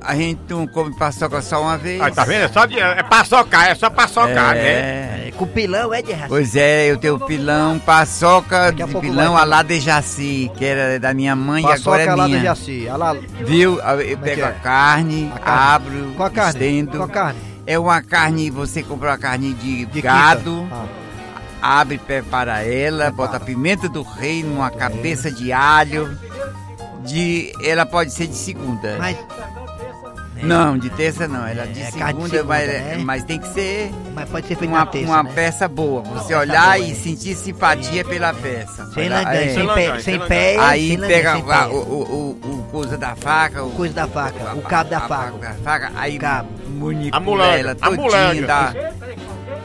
A 0.00 0.14
gente 0.14 0.40
não 0.48 0.66
come 0.66 0.94
paçoca 0.96 1.40
só 1.42 1.60
uma 1.62 1.76
vez. 1.76 2.00
Ah, 2.00 2.10
tá 2.10 2.24
vendo? 2.24 2.44
É 2.44 2.48
só 2.48 2.64
de, 2.66 2.78
é 2.78 3.02
paçocar, 3.02 3.68
é 3.68 3.74
só 3.74 3.90
paçocar, 3.90 4.54
né? 4.54 5.28
É. 5.28 5.32
Com 5.36 5.46
pilão 5.46 5.92
é 5.92 6.00
de 6.00 6.12
raça. 6.12 6.28
Pois 6.28 6.54
é, 6.54 6.90
eu 6.90 6.96
tenho 6.96 7.18
pilão, 7.18 7.78
paçoca 7.80 8.70
de 8.70 8.82
a 8.82 8.86
pilão 8.86 9.36
a 9.36 9.44
lá 9.44 9.62
de 9.62 9.80
Jaci, 9.80 10.50
que 10.56 10.64
era 10.64 11.00
da 11.00 11.12
minha 11.12 11.34
mãe 11.34 11.62
e 11.62 11.66
Paçoca 11.66 12.02
agora 12.12 12.24
é 12.24 12.28
minha. 12.28 12.40
Jaci. 12.40 12.86
Olha 12.86 12.96
lá. 12.96 13.16
Viu? 13.40 13.80
Eu 13.80 14.00
é 14.00 14.16
pego 14.16 14.42
é? 14.42 14.44
a 14.44 14.52
carne, 14.52 15.32
A 15.34 15.38
carne. 15.40 15.60
abro, 15.74 16.12
Qual 16.16 16.28
a 16.28 16.30
carne? 16.30 16.50
estendo. 16.52 16.92
Qual 16.98 17.02
a 17.04 17.08
carne? 17.08 17.40
É 17.66 17.78
uma 17.78 18.00
carne, 18.02 18.50
você 18.50 18.82
compra 18.82 19.10
uma 19.10 19.18
carne 19.18 19.54
de, 19.54 19.86
De 19.86 20.00
gado, 20.02 20.62
quinta. 20.62 20.74
Ah. 20.76 21.03
Abre, 21.64 21.98
prepara 21.98 22.62
ela, 22.62 23.10
bota 23.10 23.40
pimenta 23.40 23.88
do 23.88 24.02
reino, 24.02 24.56
uma 24.56 24.70
cabeça 24.70 25.30
de 25.30 25.52
alho. 25.52 26.16
De, 27.04 27.52
ela 27.62 27.84
pode 27.86 28.12
ser 28.12 28.26
de 28.26 28.34
segunda. 28.34 28.96
Mas 28.98 29.16
Não, 30.42 30.76
de 30.76 30.88
terça 30.90 31.26
não, 31.28 31.46
ela 31.46 31.66
de 31.66 31.80
É, 31.80 31.90
segunda, 31.90 32.12
de 32.12 32.30
segunda, 32.30 32.44
mas, 32.44 32.66
né? 32.68 32.96
mas 33.04 33.24
tem 33.24 33.38
que 33.38 33.48
ser 33.48 33.90
Mas 34.14 34.28
pode 34.28 34.46
ser 34.46 34.56
feito 34.56 34.70
uma, 34.70 34.84
terça, 34.86 35.06
uma 35.12 35.22
né? 35.22 35.32
peça 35.34 35.68
boa. 35.68 36.02
Você 36.02 36.28
peça 36.28 36.38
olhar 36.38 36.64
boa, 36.76 36.78
e 36.78 36.92
é. 36.92 36.94
sentir 36.94 37.34
simpatia 37.34 38.04
pela 38.04 38.32
peça. 38.34 38.86
Sem 38.92 39.04
Olha, 39.04 39.16
langanha, 39.18 39.40
é. 39.50 39.54
sem 39.54 39.66
pé, 39.68 40.00
sem 40.00 40.20
pé, 40.20 40.56
Aí 40.58 40.88
sem 40.88 40.98
pega 41.00 41.32
sem 41.34 41.42
a- 41.42 41.44
pé. 41.44 41.66
o, 41.66 41.76
o, 41.76 42.38
o, 42.42 42.50
o 42.58 42.62
coisa 42.70 42.96
da 42.98 43.14
faca, 43.16 43.62
o 43.62 43.70
Coisa 43.70 43.94
da 43.94 44.06
faca, 44.08 44.54
o 44.54 44.62
cabo 44.62 44.90
da 44.90 45.00
faca. 45.02 45.48
a 45.50 45.54
faca, 45.62 45.92
aí 45.94 46.18
cabo. 46.18 46.48
manipula 46.68 47.44
A 47.44 47.58
ela 47.58 47.70
a 47.72 47.74
todinha, 47.74 47.96
molega. 47.96 48.74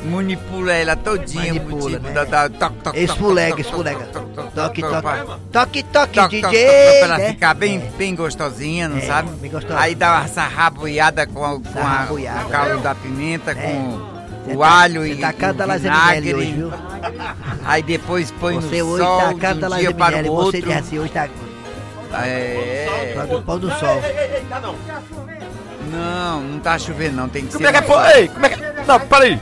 Manipula 0.05 0.71
ela 0.73 0.95
todinha, 0.95 1.53
Manipula, 1.53 1.91
tipo, 1.99 2.03
né? 2.07 2.11
dá, 2.13 2.23
dá, 2.25 2.49
toc, 2.49 2.73
toc, 2.83 2.95
Esfulega, 2.97 3.59
esfulega. 3.61 4.05
Toque, 4.55 4.81
toque. 4.81 5.11
Toque, 5.51 5.83
toque, 5.83 6.19
DJ. 6.29 6.41
toc, 6.41 6.51
pra 6.51 7.05
ela 7.05 7.17
né? 7.17 7.27
ficar 7.29 7.53
bem, 7.53 7.79
bem 7.97 8.15
gostosinha, 8.15 8.87
não 8.87 8.97
É, 8.97 9.01
sabe? 9.01 9.29
bem 9.37 9.51
gostosa. 9.51 9.79
Aí 9.79 9.95
dá 9.95 10.21
essa 10.23 10.43
raboiada 10.43 11.27
com, 11.27 11.43
a, 11.43 11.59
com 11.59 11.79
a, 11.79 12.07
o 12.45 12.49
caldo 12.49 12.77
da 12.81 12.95
pimenta, 12.95 13.51
É. 13.51 13.55
com 13.55 14.19
Você 14.45 14.55
o 14.55 14.59
tá- 14.59 14.81
alho 14.81 15.01
você 15.01 15.11
e 15.13 15.17
tá 15.17 15.29
a 15.29 15.33
cara 15.33 15.53
da 15.53 15.65
o 15.75 15.79
vinagre. 15.79 16.33
hoje, 16.33 16.51
viu? 16.53 16.71
Aí 17.65 17.83
depois 17.83 18.31
põe 18.31 18.55
Você 18.55 18.81
no 18.81 18.89
hoje 18.89 19.03
sol 19.03 19.19
tá 19.19 19.29
a 19.29 19.53
de 19.53 19.59
da 19.59 19.67
um 19.69 19.77
dia 19.77 19.93
para 19.93 20.17
o 20.19 20.23
você 20.23 20.29
outro. 20.29 20.61
de 20.61 20.73
assim, 20.73 20.99
hoje 20.99 21.11
tá 21.11 21.27
É. 22.13 23.25
do 23.29 23.41
pão 23.41 23.59
do 23.59 23.69
sol. 23.71 24.01
Não, 25.91 26.41
não 26.41 26.59
tá 26.59 26.77
chovendo 26.77 27.15
não, 27.15 27.29
tem 27.29 27.45
que 27.45 27.51
Como 27.53 27.65
ser 27.65 27.69
é 27.69 27.71
que 27.71 27.77
é, 27.77 27.81
no 27.81 27.87
pô? 27.87 27.93
sol. 27.93 28.05
Ei, 28.15 28.27
como 28.27 28.45
é 28.45 28.49
que. 28.49 28.61
Não, 28.87 28.99
peraí. 29.01 29.39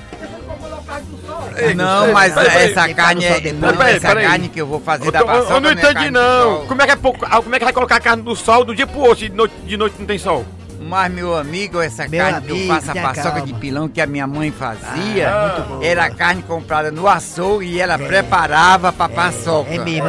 Não, 1.76 2.14
mas 2.14 2.34
Peraí, 2.34 2.50
peraí. 2.52 2.72
essa 2.72 2.94
carne 2.94 3.26
é. 3.26 3.54
Não, 3.54 3.70
essa 3.70 3.78
Peraí, 3.78 4.00
peraí. 4.00 4.26
carne 4.26 4.50
que 4.50 4.62
eu 4.62 4.68
vou 4.68 4.80
fazer 4.80 5.08
Eu, 5.08 5.12
da 5.12 5.24
paçoca 5.26 5.54
eu 5.54 5.62
não 5.62 5.70
é 5.70 5.74
entendi 5.74 6.12
não. 6.12 6.66
Como 6.68 6.82
é 6.82 6.86
que 6.86 6.92
é 6.92 6.96
pouco, 6.96 7.26
ah, 7.30 7.42
como 7.42 7.56
é 7.56 7.60
que 7.60 7.66
vai 7.66 7.74
colocar 7.74 7.96
a 7.98 8.00
carne 8.02 8.24
do 8.24 8.36
sol 8.36 8.64
do 8.64 8.76
dia 8.76 8.86
pro 8.88 9.00
outro 9.00 9.18
de 9.28 9.30
noite, 9.30 9.54
de 9.66 9.78
noite 9.78 9.96
não 10.00 10.06
tem 10.06 10.18
sol? 10.18 10.46
Mas, 10.80 11.12
meu 11.12 11.36
amigo, 11.36 11.82
essa 11.82 12.08
Meu 12.08 12.24
carne 12.24 12.42
que 12.46 12.52
eu 12.52 12.56
amigo, 12.56 12.74
faço 12.74 12.90
a 12.92 12.94
tenha 12.94 13.08
paçoca 13.08 13.32
calma. 13.32 13.46
de 13.48 13.54
pilão 13.56 13.90
que 13.90 14.00
a 14.00 14.06
minha 14.08 14.26
mãe 14.28 14.52
fazia, 14.52 15.30
Ah, 15.30 15.66
boa. 15.68 15.84
era 15.86 16.10
carne 16.10 16.44
comprada 16.44 16.92
no 16.92 17.08
açougue 17.08 17.66
e 17.66 17.82
ela 17.82 17.98
preparava 17.98 18.94
pra 18.94 19.10
paçoca. 19.10 19.74
É 19.74 19.80
mesmo. 19.80 20.08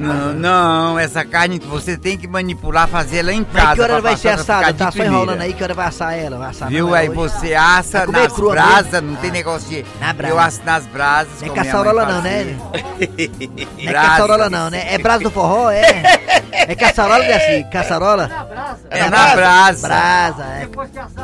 Não, 0.00 0.32
não, 0.32 0.98
essa 0.98 1.24
carne 1.24 1.58
você 1.58 1.96
tem 1.96 2.16
que 2.16 2.26
manipular, 2.26 2.88
fazer 2.88 3.18
ela 3.18 3.32
em 3.32 3.46
Mas 3.52 3.62
casa. 3.62 3.74
que 3.74 3.80
hora 3.82 4.00
vai 4.00 4.16
ser 4.16 4.28
assada? 4.28 4.72
de 4.72 4.78
Tá 4.78 4.90
só 4.90 5.02
enrolando 5.04 5.40
aí, 5.40 5.52
que 5.52 5.62
hora 5.62 5.74
vai 5.74 5.86
assar 5.86 6.14
ela? 6.18 6.38
Vai 6.38 6.50
assar 6.50 6.68
Viu? 6.68 6.94
é 6.96 7.00
Aí 7.00 7.08
hoje. 7.08 7.16
você 7.16 7.54
assa 7.54 8.06
Vai 8.06 8.22
nas 8.24 8.32
crua 8.32 8.52
brasas, 8.52 8.92
mesmo? 8.92 9.08
não 9.12 9.16
tem 9.16 9.30
negócio 9.30 9.68
de. 9.68 9.84
Na 10.00 10.12
brasa. 10.12 10.34
Eu 10.34 10.38
asso 10.38 10.60
nas 10.64 10.86
brasas. 10.86 11.40
Não 11.42 11.48
é 11.48 11.56
caçarola 11.56 12.04
não, 12.06 12.22
né? 12.22 12.56
é 13.78 13.92
caçarola 13.92 14.50
não, 14.50 14.70
né? 14.70 14.94
É 14.94 14.98
brasa 14.98 15.22
do 15.24 15.30
forró, 15.30 15.70
é? 15.70 15.84
É 16.52 16.74
caçarola, 16.74 17.24
Desi? 17.24 17.64
Caçarola? 17.70 18.30
É 18.90 19.08
na 19.08 19.34
brasa. 19.34 19.88
Brasa, 19.88 20.42
é. 20.44 20.68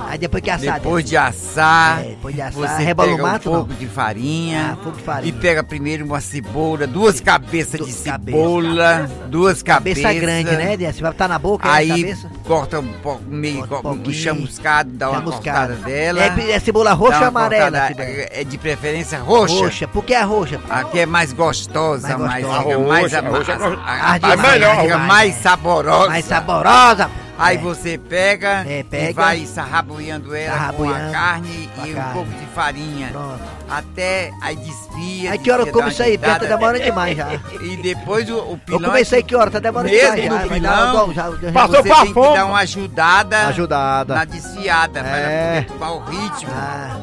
Aí 0.08 0.18
depois 0.18 0.42
que 0.42 0.50
assar. 0.50 0.74
Depois 0.74 1.04
de 1.04 1.16
assar, 1.16 2.00
É, 2.00 2.08
depois 2.10 2.34
de 2.34 2.40
assar, 2.42 2.76
você 2.76 2.82
rebola 2.82 3.08
pega 3.10 3.22
o 3.22 3.26
um 3.26 3.30
mato, 3.30 3.42
pouco 3.50 3.70
não? 3.70 3.76
de 3.78 3.86
farinha, 3.86 4.70
Ah, 4.72 4.76
pouco 4.82 4.98
de 4.98 5.04
farinha. 5.04 5.28
e 5.28 5.32
pega 5.32 5.62
primeiro 5.62 6.04
uma 6.04 6.20
cebola, 6.20 6.86
duas 6.86 7.20
cabeças 7.20 7.80
de 7.84 7.92
cabeças. 8.04 8.40
Cebola, 8.70 9.10
duas 9.28 9.62
Cabeça 9.62 10.02
cabeças. 10.02 10.20
grande, 10.20 10.50
né, 10.56 10.76
Desi? 10.76 11.00
Vai 11.02 11.10
estar 11.10 11.28
na 11.28 11.38
boca, 11.38 11.68
é, 11.68 11.72
Aí 11.72 11.88
cabeça? 11.88 12.30
corta 12.44 12.80
um 12.80 12.92
pouco, 13.02 13.22
meio 13.26 13.66
Corta 13.66 13.88
um 13.88 13.92
um 14.02 14.12
chamuscado, 14.12 14.90
dá 14.92 15.10
uma 15.10 15.18
Chamuscada. 15.20 15.74
cortada 15.74 15.90
dela. 15.90 16.20
É- 16.22 16.50
é 16.52 16.60
cebola 16.60 16.92
roxa 16.92 17.20
ou 17.20 17.24
amarela, 17.26 17.70
cortada, 17.80 17.86
Fidel? 17.88 18.26
É 18.30 18.44
de 18.44 18.58
preferência 18.58 19.18
roxa. 19.18 19.54
Roxa. 19.54 19.88
Por 19.88 20.04
que 20.04 20.14
a 20.14 20.24
roxa? 20.24 20.60
Aqui 20.68 21.00
é 21.00 21.06
mais 21.06 21.32
gostosa, 21.32 22.08
Mais 22.16 22.20
mais, 22.20 22.44
gostosa. 22.44 22.62
fica 22.64 22.74
A 22.74 22.78
mais, 22.78 23.02
roxa, 23.02 23.16
a 23.16 23.20
ama- 23.20 23.30
roxa 23.38 23.52
é 23.52 23.54
a- 23.54 23.58
a- 23.58 24.12
Arde 24.12 24.24
a- 24.26 24.36
mais, 24.36 24.52
fica 24.54 24.70
arde 24.70 24.88
mais, 24.88 25.06
mais, 25.06 25.34
saborosa. 25.36 26.08
Mais 26.08 26.24
saborosa. 26.24 27.10
Aí 27.38 27.56
É. 27.56 27.60
você 27.60 27.98
pega, 27.98 28.64
É, 28.66 28.80
e 28.80 28.84
pega. 28.84 29.12
vai 29.12 29.44
sarraboiando 29.44 30.34
ela 30.34 30.72
com 30.72 30.88
a 30.88 30.98
carne 31.10 31.68
com 31.76 31.82
a 31.82 31.86
e 31.86 31.92
um 31.92 31.94
carne. 31.94 32.12
pouco 32.14 32.30
de 32.30 32.46
farinha. 32.54 33.08
Pronto. 33.12 33.40
Até 33.68 34.30
aí 34.42 34.56
desfia. 34.56 35.32
Aí 35.32 35.38
que 35.38 35.50
hora 35.50 35.62
eu 35.64 35.72
como 35.72 35.88
isso 35.88 36.02
aí? 36.02 36.16
Tá 36.16 36.38
demorando 36.38 36.82
demais 36.84 37.16
já. 37.16 37.28
E 37.60 37.76
depois 37.76 38.30
o, 38.30 38.38
o 38.38 38.58
pilão... 38.58 38.80
Eu 38.80 38.86
comecei 38.88 39.22
que 39.22 39.34
hora? 39.36 39.50
Tá 39.50 39.58
demorando 39.58 39.92
Mesmo 39.92 40.14
demais 40.16 40.40
já. 40.40 40.44
no 40.44 40.48
dar 40.48 40.54
pilão, 40.54 41.06
bom, 41.06 41.12
já- 41.12 41.30
já- 41.42 41.52
Passou 41.52 41.76
você 41.82 41.88
pra 41.88 41.96
tem 41.98 42.06
que 42.06 42.14
fome. 42.14 42.36
dar 42.36 42.46
uma 42.46 42.58
ajudada, 42.60 43.46
Ajudada. 43.48 44.14
na 44.14 44.24
desfiada, 44.24 45.00
para 45.04 45.18
É. 45.18 45.60
poder 45.62 45.72
tomar 45.72 45.90
o 45.90 46.04
ritmo. 46.04 46.50
Ah, 46.54 46.96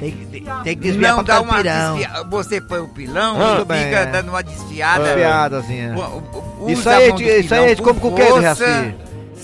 tem, 0.00 0.10
que- 0.12 0.26
tem, 0.26 0.42
que 0.64 0.74
desviar 0.76 1.16
Não 1.16 1.24
pra 1.24 1.34
dá 1.34 1.40
uma 1.42 1.54
pirão. 1.56 1.96
desfia... 1.96 2.22
Você 2.30 2.60
põe 2.62 2.78
o 2.80 2.88
pilão 2.88 3.34
Muito 3.36 3.72
e 3.74 3.76
fica 3.84 3.96
é. 3.98 4.06
dando 4.06 4.28
uma 4.30 4.42
desfiada. 4.42 5.04
Desfiadazinha. 5.04 5.94
O- 5.96 6.00
o- 6.00 6.64
o- 6.66 6.70
Isso 6.70 6.80
usa 6.80 6.90
a 6.92 6.96
aí, 6.96 7.08
mão 7.08 7.16
do 7.18 7.22
isso 7.22 7.54
aí 7.54 7.76
pilão 7.76 7.94
come 7.94 8.00
com 8.00 8.08
o 8.08 8.16
força, 8.16 8.42
Jaci? 8.42 8.94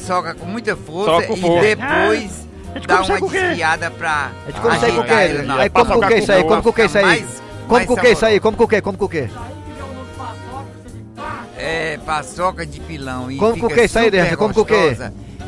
Soca 0.02 0.34
com 0.34 0.46
muita 0.46 0.76
força 0.76 1.10
Soca 1.10 1.26
com 1.26 1.34
e 1.34 1.40
força. 1.40 1.76
depois 1.76 2.48
a 2.72 2.78
gente 2.78 2.86
dá 2.88 3.02
uma 3.02 3.20
desfiada 3.20 3.90
pra 3.90 4.30
A 4.46 4.50
gente 4.50 4.60
come 4.60 4.76
isso 4.76 4.84
aí 4.84 4.92
com 4.92 5.00
o 5.00 5.04
quê? 5.04 5.12
Aí 5.12 5.70
come 5.70 5.86
com 5.86 5.98
o 5.98 6.08
quê 6.08 6.14
isso 6.16 6.32
aí? 6.32 6.44
Come 6.44 6.62
com 6.62 6.68
o 6.68 6.72
quê 6.72 6.84
isso 6.84 6.98
aí? 6.98 7.04
Come 7.04 7.68
mais 7.68 7.86
com 7.86 7.92
o 7.92 7.96
quê 7.96 8.08
isso 8.12 8.26
aí? 8.26 8.40
Come 8.40 8.56
com 8.56 8.64
o 8.64 8.68
quê? 8.68 8.80
Come 8.80 8.98
com 8.98 9.04
o 9.04 9.08
quê? 9.08 9.28
É, 11.56 11.96
paçoca 11.98 12.66
de 12.66 12.80
pilão. 12.80 13.30
E 13.30 13.36
Come 13.36 13.60
com 13.60 13.66
o 13.66 13.70
que 13.70 13.84
isso 13.84 13.98
aí? 13.98 14.10
Come 14.36 14.52
com 14.52 14.62
o 14.62 14.64
quê? 14.64 14.96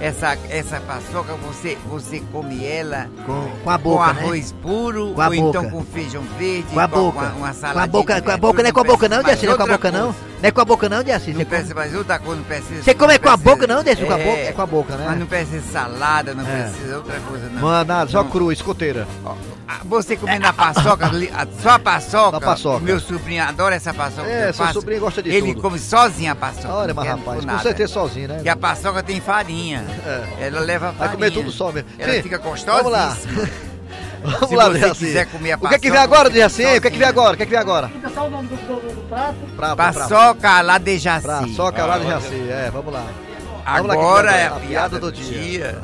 Essa, 0.05 0.37
essa 0.51 0.81
paçoca, 0.81 1.33
você, 1.37 1.79
você 1.89 2.23
come 2.31 2.63
ela 2.63 3.09
Com, 3.25 3.49
com 3.65 3.71
a 3.71 3.79
com 3.79 3.83
boca, 3.85 4.13
né? 4.13 4.21
arroz 4.21 4.53
puro, 4.61 5.13
Com 5.15 5.21
a 5.23 5.29
ou 5.29 5.35
então 5.35 5.63
boca. 5.65 5.71
com 5.71 5.85
feijão 5.87 6.23
verde, 6.39 6.67
Com 6.75 6.79
a 6.81 6.87
boca. 6.87 7.19
uma, 7.21 7.29
uma 7.33 7.49
Com 7.49 7.55
saladinha 7.55 7.85
a 7.85 7.87
boca, 7.87 8.15
de 8.17 8.23
com 8.23 8.31
a 8.31 8.37
boca, 8.37 8.63
não 8.63 8.69
é 8.69 8.73
com 8.73 8.81
a 8.81 8.85
boca 8.85 9.09
não, 9.09 9.23
precisa 9.23 9.35
Desi? 9.41 9.47
Não 9.47 9.55
é 9.55 9.57
com 9.57 9.63
a 9.63 9.67
boca 9.67 9.91
não? 9.91 10.07
Não 10.09 10.15
é 10.43 10.51
com 10.51 10.61
a 10.61 10.65
boca 10.67 10.89
não, 10.91 11.03
Desi? 11.03 11.31
Não 11.31 11.39
Você 11.39 11.45
precisa 11.47 11.75
mais 11.75 11.95
outra 11.95 12.19
coisa, 12.19 12.37
não 12.37 12.45
precisa. 12.45 12.83
Você 12.83 12.93
come 12.95 13.19
com 13.19 13.29
a 13.31 13.37
boca 13.39 13.67
não, 13.67 13.83
Desi? 13.83 14.05
Com 14.05 14.13
a 14.13 14.19
boca? 14.19 14.29
É 14.41 14.53
com 14.53 14.61
a 14.63 14.67
boca, 14.67 14.97
né? 14.97 15.05
Mas 15.09 15.19
não 15.21 15.27
precisa 15.27 15.73
salada, 15.73 16.35
não 16.35 16.47
É. 16.47 16.63
precisa 16.65 16.97
outra 16.99 17.21
coisa, 17.21 17.49
não. 17.49 17.75
É 17.81 17.85
nada, 17.85 18.11
só 18.11 18.25
cru, 18.25 18.53
escoteira. 18.53 19.09
Ah, 19.67 19.79
Você 19.87 20.15
comendo 20.19 20.47
a 20.47 20.53
paçoca, 20.53 21.11
só 21.63 21.71
a 21.71 21.79
paçoca, 21.79 22.11
Só 22.11 22.37
a 22.37 22.41
paçoca. 22.41 22.85
meu 22.85 23.01
sobrinho 23.01 23.43
adora 23.43 23.75
essa 23.75 23.95
paçoca 23.95 24.29
É, 24.29 24.53
seu 24.53 24.67
sobrinho 24.69 25.01
gosta 25.01 25.23
de 25.23 25.31
Ele 25.31 25.55
tudo. 25.55 25.63
come 25.63 25.79
sozinho 25.79 26.31
a 26.31 26.35
paçoca. 26.35 26.69
Olha, 26.69 26.93
mas 26.93 27.07
rapaz, 27.09 27.41
com 27.43 27.51
com 27.51 27.59
certeza 27.61 27.93
sozinho, 27.95 28.29
né? 28.29 28.41
Que 28.43 28.49
a 28.51 28.57
paçoca 28.57 29.03
tem 29.03 29.23
farinha. 29.23 29.83
É. 30.07 30.47
Ela 30.47 30.61
leva 30.61 30.87
farinha. 30.87 30.99
Vai 30.99 31.09
comer 31.11 31.31
tudo 31.33 31.51
só 31.51 31.73
mesmo. 31.73 31.89
Ela 31.99 32.13
Sim, 32.15 32.23
fica 32.23 32.39
gostosa. 32.39 32.77
Vamos 32.79 32.93
lá. 32.93 33.17
Vamos 34.25 34.49
Se 34.49 34.57
lá, 34.57 34.65
você 34.71 34.79
Dejaci. 34.79 35.05
quiser 35.05 35.27
comer 35.27 35.53
a 35.53 35.57
O 35.57 35.69
que 35.69 35.75
é 35.75 35.79
que 35.79 35.91
vem 35.91 35.93
paçoca, 36.01 36.15
agora, 36.17 36.31
Dejaci? 36.31 36.63
O 36.65 36.81
que 36.81 36.89
é 36.89 36.91
que 36.91 36.97
vem 36.99 37.07
agora? 37.09 37.35
O 37.35 37.37
que 37.37 37.43
é 37.43 37.47
que 37.47 37.51
vem 37.51 37.61
agora? 37.61 37.91
Só 38.15 38.27
o 38.27 38.31
nome 38.31 38.49
do, 38.49 38.57
do, 38.57 38.95
do 38.95 39.09
prato. 39.09 39.35
Pra, 39.55 39.77
pra, 39.77 39.93
Paçoca 39.93 40.61
lá 40.63 40.79
de 40.79 40.97
Jaci. 40.99 41.27
pra, 41.27 41.47
soca 41.55 41.85
lá 41.85 41.99
do 41.99 42.07
Jaci. 42.09 42.49
É, 42.49 42.71
vamos 42.73 42.91
lá. 42.93 43.05
Vamos 43.67 43.87
lá, 43.89 43.95
Agora 43.95 44.33
é 44.33 44.47
a 44.47 44.51
piada 44.53 44.99
do 44.99 45.13
dia. 45.13 45.79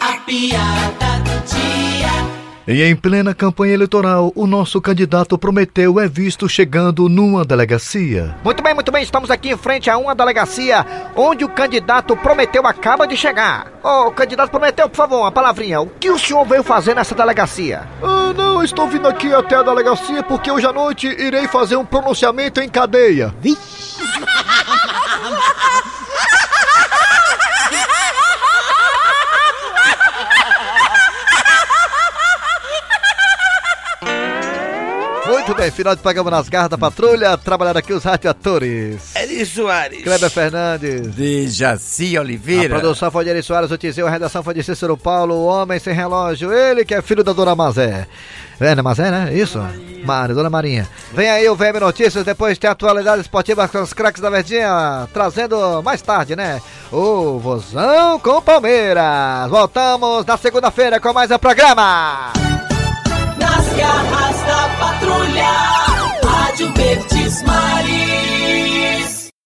A 0.00 0.12
piada 0.24 1.18
do 1.24 1.46
dia. 1.46 2.45
E 2.68 2.82
em 2.82 2.96
plena 2.96 3.32
campanha 3.32 3.74
eleitoral, 3.74 4.32
o 4.34 4.44
nosso 4.44 4.80
candidato 4.80 5.38
Prometeu 5.38 6.00
é 6.00 6.08
visto 6.08 6.48
chegando 6.48 7.08
numa 7.08 7.44
delegacia. 7.44 8.34
Muito 8.42 8.60
bem, 8.60 8.74
muito 8.74 8.90
bem, 8.90 9.04
estamos 9.04 9.30
aqui 9.30 9.50
em 9.50 9.56
frente 9.56 9.88
a 9.88 9.96
uma 9.96 10.16
delegacia 10.16 10.84
onde 11.14 11.44
o 11.44 11.48
candidato 11.48 12.16
Prometeu 12.16 12.66
acaba 12.66 13.06
de 13.06 13.16
chegar. 13.16 13.72
Ô, 13.84 14.10
candidato 14.10 14.50
Prometeu, 14.50 14.88
por 14.88 14.96
favor, 14.96 15.20
uma 15.20 15.30
palavrinha. 15.30 15.80
O 15.80 15.86
que 15.86 16.10
o 16.10 16.18
senhor 16.18 16.44
veio 16.44 16.64
fazer 16.64 16.96
nessa 16.96 17.14
delegacia? 17.14 17.82
Ah, 18.02 18.34
não, 18.36 18.64
estou 18.64 18.88
vindo 18.88 19.06
aqui 19.06 19.32
até 19.32 19.54
a 19.54 19.62
delegacia 19.62 20.24
porque 20.24 20.50
hoje 20.50 20.66
à 20.66 20.72
noite 20.72 21.06
irei 21.06 21.46
fazer 21.46 21.76
um 21.76 21.84
pronunciamento 21.84 22.60
em 22.60 22.68
cadeia. 22.68 23.32
Muito 23.44 23.75
bem, 35.56 35.70
final 35.70 35.96
de 35.96 36.02
programa 36.02 36.30
nas 36.30 36.48
garras 36.48 36.68
da 36.68 36.78
patrulha. 36.78 37.36
Trabalhar 37.38 37.76
aqui 37.76 37.92
os 37.92 38.04
radioatores. 38.04 39.14
Eri 39.16 39.44
Soares. 39.46 40.02
Kleber 40.02 40.30
Fernandes. 40.30 41.14
Dejaci 41.14 42.16
A 42.16 42.20
Oliveira. 42.20 42.78
produção 42.78 43.10
foi 43.10 43.24
de 43.24 43.30
Eri 43.30 43.42
Soares, 43.42 43.70
o 43.70 43.78
Tizeu, 43.78 44.06
a 44.06 44.10
redação 44.10 44.42
foi 44.42 44.54
de 44.54 44.62
Cícero 44.62 44.96
Paulo, 44.96 45.34
o 45.34 45.46
homem 45.46 45.78
sem 45.78 45.94
relógio, 45.94 46.52
ele 46.52 46.84
que 46.84 46.94
é 46.94 47.00
filho 47.00 47.24
da 47.24 47.32
Dona 47.32 47.54
Mazé. 47.54 48.06
É, 48.58 48.74
né, 48.74 48.82
Mazé, 48.82 49.10
né? 49.10 49.34
Isso? 49.34 49.58
Mário, 50.04 50.34
Dona 50.34 50.48
Marinha. 50.48 50.88
Vem 51.12 51.28
aí 51.28 51.48
o 51.48 51.54
VM 51.54 51.78
Notícias, 51.80 52.24
depois 52.24 52.56
tem 52.58 52.70
atualidades 52.70 53.22
esportivas 53.22 53.70
com 53.70 53.82
os 53.82 53.92
craques 53.92 54.20
da 54.22 54.30
Verdinha, 54.30 55.08
trazendo 55.12 55.82
mais 55.82 56.00
tarde, 56.00 56.34
né? 56.36 56.60
O 56.92 57.38
Vozão 57.38 58.18
com 58.20 58.40
Palmeiras. 58.40 59.50
Voltamos 59.50 60.24
na 60.24 60.36
segunda-feira 60.36 61.00
com 61.00 61.12
mais 61.12 61.30
um 61.30 61.38
programa 61.38 62.32
garras 63.76 64.36
da 64.42 64.68
patrulha. 64.78 65.52
Rádio 66.24 66.72
Verdes 66.74 67.42
Maria. 67.42 68.35